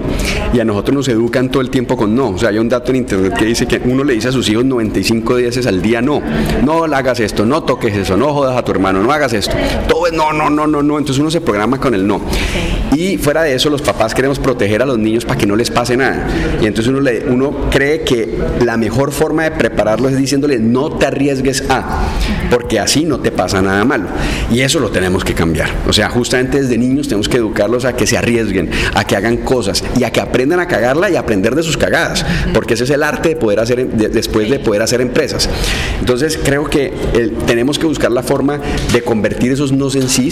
Y 0.52 0.60
a 0.60 0.64
nosotros 0.64 0.94
nos 0.94 1.08
educan 1.08 1.50
todo 1.50 1.62
el 1.62 1.70
tiempo 1.70 1.96
con 1.96 2.14
no. 2.14 2.30
O 2.30 2.38
sea, 2.38 2.50
hay 2.50 2.58
un 2.58 2.68
dato 2.68 2.90
en 2.90 2.96
internet 2.96 3.34
que 3.36 3.44
dice 3.44 3.66
que 3.66 3.80
uno 3.84 4.04
le 4.04 4.14
dice 4.14 4.28
a 4.28 4.32
sus 4.32 4.48
hijos 4.48 4.64
95 4.64 5.34
veces 5.34 5.66
al 5.66 5.82
día 5.82 6.00
no. 6.00 6.22
No 6.64 6.84
hagas 6.84 7.20
esto, 7.20 7.44
no 7.44 7.62
toques 7.62 7.96
eso, 7.96 8.16
no 8.16 8.32
jodas 8.32 8.56
a 8.56 8.64
tu 8.64 8.72
hermano, 8.72 9.02
no 9.02 9.12
hagas 9.12 9.32
esto. 9.32 9.54
Todo 9.88 10.06
es 10.06 10.12
no, 10.12 10.32
no, 10.32 10.50
no, 10.50 10.66
no, 10.66 10.82
no. 10.82 10.98
Entonces 10.98 11.20
uno 11.20 11.30
se 11.30 11.40
programa 11.40 11.78
con 11.78 11.94
el 11.94 12.06
no. 12.06 12.20
Y 12.94 13.18
fuera 13.18 13.42
de 13.42 13.54
eso, 13.54 13.70
los 13.70 13.82
papás 13.82 14.14
queremos 14.14 14.38
proteger 14.38 14.82
a 14.82 14.86
los 14.86 14.98
niños 14.98 15.24
para 15.24 15.38
que 15.38 15.46
no 15.46 15.56
les 15.56 15.70
pase 15.70 15.96
nada. 15.96 16.26
Y 16.62 16.66
entonces 16.66 16.90
uno, 16.90 17.00
le, 17.00 17.24
uno 17.26 17.68
cree 17.70 18.02
que 18.02 18.38
la 18.64 18.76
mejor 18.76 19.12
forma 19.12 19.44
de 19.44 19.50
prepararlos 19.52 20.12
es 20.12 20.18
diciéndole 20.18 20.58
no 20.58 20.90
te 20.96 21.06
arriesgues 21.06 21.64
a, 21.68 22.04
porque 22.50 22.78
así 22.78 23.04
no 23.04 23.18
te 23.18 23.32
pasa 23.32 23.60
nada 23.62 23.84
malo. 23.84 24.06
Y 24.52 24.60
eso 24.60 24.78
lo 24.78 24.90
tenemos 24.90 25.24
que 25.24 25.34
cambiar. 25.34 25.70
O 25.88 25.92
sea, 25.92 26.08
justamente 26.08 26.60
desde 26.60 26.76
niños 26.76 27.08
tenemos 27.08 27.28
que 27.28 27.36
educarlos 27.36 27.84
a 27.84 27.94
que 27.94 28.06
se 28.06 28.16
arriesguen, 28.16 28.70
a 28.94 29.04
que 29.04 29.16
hagan 29.16 29.38
cosas 29.38 29.84
y 29.96 30.04
a 30.04 30.10
que 30.10 30.20
aprendan 30.20 30.60
a 30.60 30.66
cagarla 30.66 31.10
y 31.10 31.16
aprender 31.16 31.54
de 31.54 31.62
sus 31.62 31.76
cagadas, 31.76 32.24
porque 32.52 32.74
ese 32.74 32.84
es 32.84 32.90
el 32.90 33.02
arte 33.02 33.30
de 33.30 33.36
poder 33.36 33.60
hacer 33.60 33.86
después 33.88 34.50
de 34.50 34.58
poder 34.58 34.82
hacer 34.82 35.00
empresas. 35.00 35.48
Entonces, 36.00 36.38
creo 36.42 36.64
que 36.64 36.92
tenemos 37.46 37.78
que 37.78 37.86
buscar 37.86 38.10
la 38.10 38.22
forma 38.22 38.60
de 38.92 39.02
convertir 39.02 39.52
esos 39.52 39.72
no 39.72 39.84
en 39.92 40.08
sí, 40.08 40.24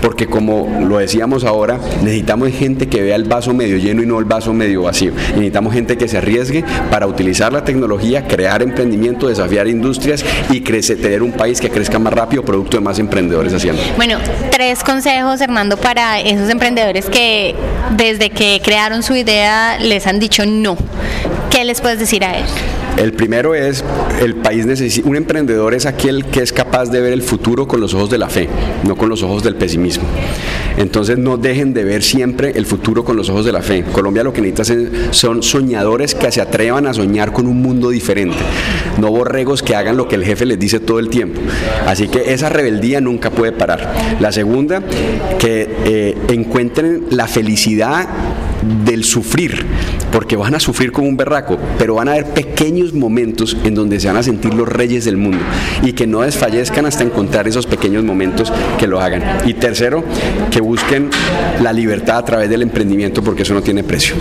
porque 0.00 0.26
como 0.26 0.86
lo 0.86 0.98
decíamos 0.98 1.42
ahora, 1.42 1.80
necesitamos 2.02 2.50
gente 2.50 2.88
que 2.88 3.02
vea 3.02 3.16
el 3.16 3.24
vaso 3.24 3.52
medio 3.52 3.76
lleno 3.76 4.02
y 4.02 4.06
no 4.06 4.18
el 4.18 4.24
vaso 4.24 4.52
medio 4.52 4.82
vacío. 4.82 5.12
necesitamos 5.30 5.74
gente 5.74 5.96
que 5.96 6.06
se 6.06 6.18
arriesgue 6.18 6.64
para 6.90 7.08
utilizar 7.08 7.52
la 7.52 7.64
tecnología, 7.64 8.28
crear 8.28 8.62
emprendimiento, 8.62 9.26
desafiar 9.26 9.66
industrias 9.66 10.24
y 10.50 10.60
crecer, 10.60 11.00
tener 11.00 11.22
un 11.22 11.32
país 11.32 11.60
que 11.60 11.68
crezca 11.68 11.98
más 11.98 12.12
rápido 12.12 12.44
producto 12.44 12.76
de 12.76 12.82
más 12.84 13.00
emprendedores 13.00 13.52
haciendo. 13.52 13.82
Bueno, 13.96 14.18
tres 14.52 14.84
consejos, 14.92 15.40
Hernando, 15.40 15.78
para 15.78 16.20
esos 16.20 16.50
emprendedores 16.50 17.08
que 17.08 17.54
desde 17.96 18.28
que 18.28 18.60
crearon 18.62 19.02
su 19.02 19.16
idea 19.16 19.78
les 19.78 20.06
han 20.06 20.20
dicho 20.20 20.44
no. 20.44 20.76
¿Qué 21.48 21.64
les 21.64 21.80
puedes 21.80 21.98
decir 21.98 22.22
a 22.22 22.36
ellos? 22.36 22.52
El 22.96 23.12
primero 23.12 23.54
es, 23.54 23.82
el 24.20 24.36
país 24.36 24.66
necesita, 24.66 25.08
un 25.08 25.16
emprendedor 25.16 25.74
es 25.74 25.86
aquel 25.86 26.26
que 26.26 26.40
es 26.40 26.52
capaz 26.52 26.90
de 26.90 27.00
ver 27.00 27.12
el 27.12 27.22
futuro 27.22 27.66
con 27.66 27.80
los 27.80 27.94
ojos 27.94 28.10
de 28.10 28.18
la 28.18 28.28
fe, 28.28 28.48
no 28.86 28.96
con 28.96 29.08
los 29.08 29.22
ojos 29.22 29.42
del 29.42 29.56
pesimismo. 29.56 30.04
Entonces 30.76 31.18
no 31.18 31.36
dejen 31.36 31.74
de 31.74 31.84
ver 31.84 32.02
siempre 32.02 32.52
el 32.54 32.66
futuro 32.66 33.04
con 33.04 33.16
los 33.16 33.28
ojos 33.28 33.44
de 33.44 33.52
la 33.52 33.62
fe. 33.62 33.84
Colombia 33.92 34.22
lo 34.22 34.32
que 34.32 34.40
necesita 34.40 35.12
son 35.12 35.42
soñadores 35.42 36.14
que 36.14 36.30
se 36.30 36.40
atrevan 36.40 36.86
a 36.86 36.94
soñar 36.94 37.32
con 37.32 37.46
un 37.46 37.60
mundo 37.60 37.90
diferente, 37.90 38.36
no 38.98 39.10
borregos 39.10 39.62
que 39.62 39.74
hagan 39.74 39.96
lo 39.96 40.08
que 40.08 40.16
el 40.16 40.24
jefe 40.24 40.46
les 40.46 40.58
dice 40.58 40.80
todo 40.80 40.98
el 40.98 41.08
tiempo. 41.08 41.40
Así 41.86 42.08
que 42.08 42.32
esa 42.32 42.48
rebeldía 42.48 43.00
nunca 43.00 43.30
puede 43.30 43.52
parar. 43.52 43.92
La 44.20 44.32
segunda, 44.32 44.82
que 45.38 45.68
eh, 45.84 46.16
encuentren 46.28 47.06
la 47.10 47.26
felicidad 47.26 48.06
del 48.84 49.04
sufrir, 49.04 49.64
porque 50.10 50.36
van 50.36 50.54
a 50.54 50.60
sufrir 50.60 50.92
como 50.92 51.08
un 51.08 51.16
berraco, 51.16 51.58
pero 51.78 51.94
van 51.94 52.08
a 52.08 52.12
haber 52.12 52.26
pequeños 52.26 52.92
momentos 52.92 53.56
en 53.64 53.74
donde 53.74 54.00
se 54.00 54.06
van 54.06 54.16
a 54.16 54.22
sentir 54.22 54.54
los 54.54 54.68
reyes 54.68 55.04
del 55.04 55.16
mundo 55.16 55.38
y 55.82 55.92
que 55.92 56.06
no 56.06 56.20
desfallezcan 56.20 56.86
hasta 56.86 57.02
encontrar 57.02 57.48
esos 57.48 57.66
pequeños 57.66 58.04
momentos 58.04 58.52
que 58.78 58.86
lo 58.86 59.00
hagan. 59.00 59.22
Y 59.44 59.54
tercero, 59.54 60.04
que 60.50 60.60
busquen 60.60 61.10
la 61.60 61.72
libertad 61.72 62.18
a 62.18 62.24
través 62.24 62.48
del 62.50 62.62
emprendimiento 62.62 63.22
porque 63.22 63.42
eso 63.42 63.54
no 63.54 63.62
tiene 63.62 63.82
precio. 63.82 64.14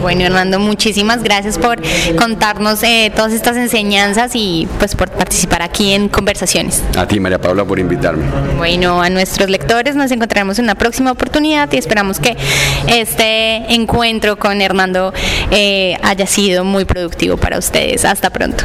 bueno, 0.00 0.22
Hernando, 0.22 0.58
muchísimas 0.58 1.22
gracias 1.22 1.58
por 1.58 1.80
contarnos 2.16 2.82
eh, 2.82 3.12
todas 3.14 3.32
estas 3.32 3.56
enseñanzas 3.56 4.32
y 4.34 4.68
pues 4.78 4.94
por 4.94 5.10
participar 5.10 5.62
aquí 5.62 5.92
en 5.92 6.08
conversaciones. 6.08 6.82
A 6.96 7.06
ti, 7.06 7.20
María 7.20 7.40
Paula, 7.40 7.64
por 7.64 7.78
invitarme. 7.78 8.24
Bueno, 8.56 9.02
a 9.02 9.10
nuestros 9.10 9.48
lectores 9.48 9.96
nos 9.96 10.10
encontraremos 10.10 10.58
en 10.58 10.66
una 10.66 10.74
próxima 10.74 11.12
oportunidad 11.12 11.72
y 11.72 11.76
esperamos 11.76 12.20
que 12.20 12.36
encuentro 13.68 14.36
con 14.36 14.60
Hernando 14.60 15.12
eh, 15.50 15.96
haya 16.02 16.26
sido 16.26 16.64
muy 16.64 16.84
productivo 16.84 17.36
para 17.36 17.58
ustedes. 17.58 18.04
Hasta 18.04 18.30
pronto. 18.30 18.64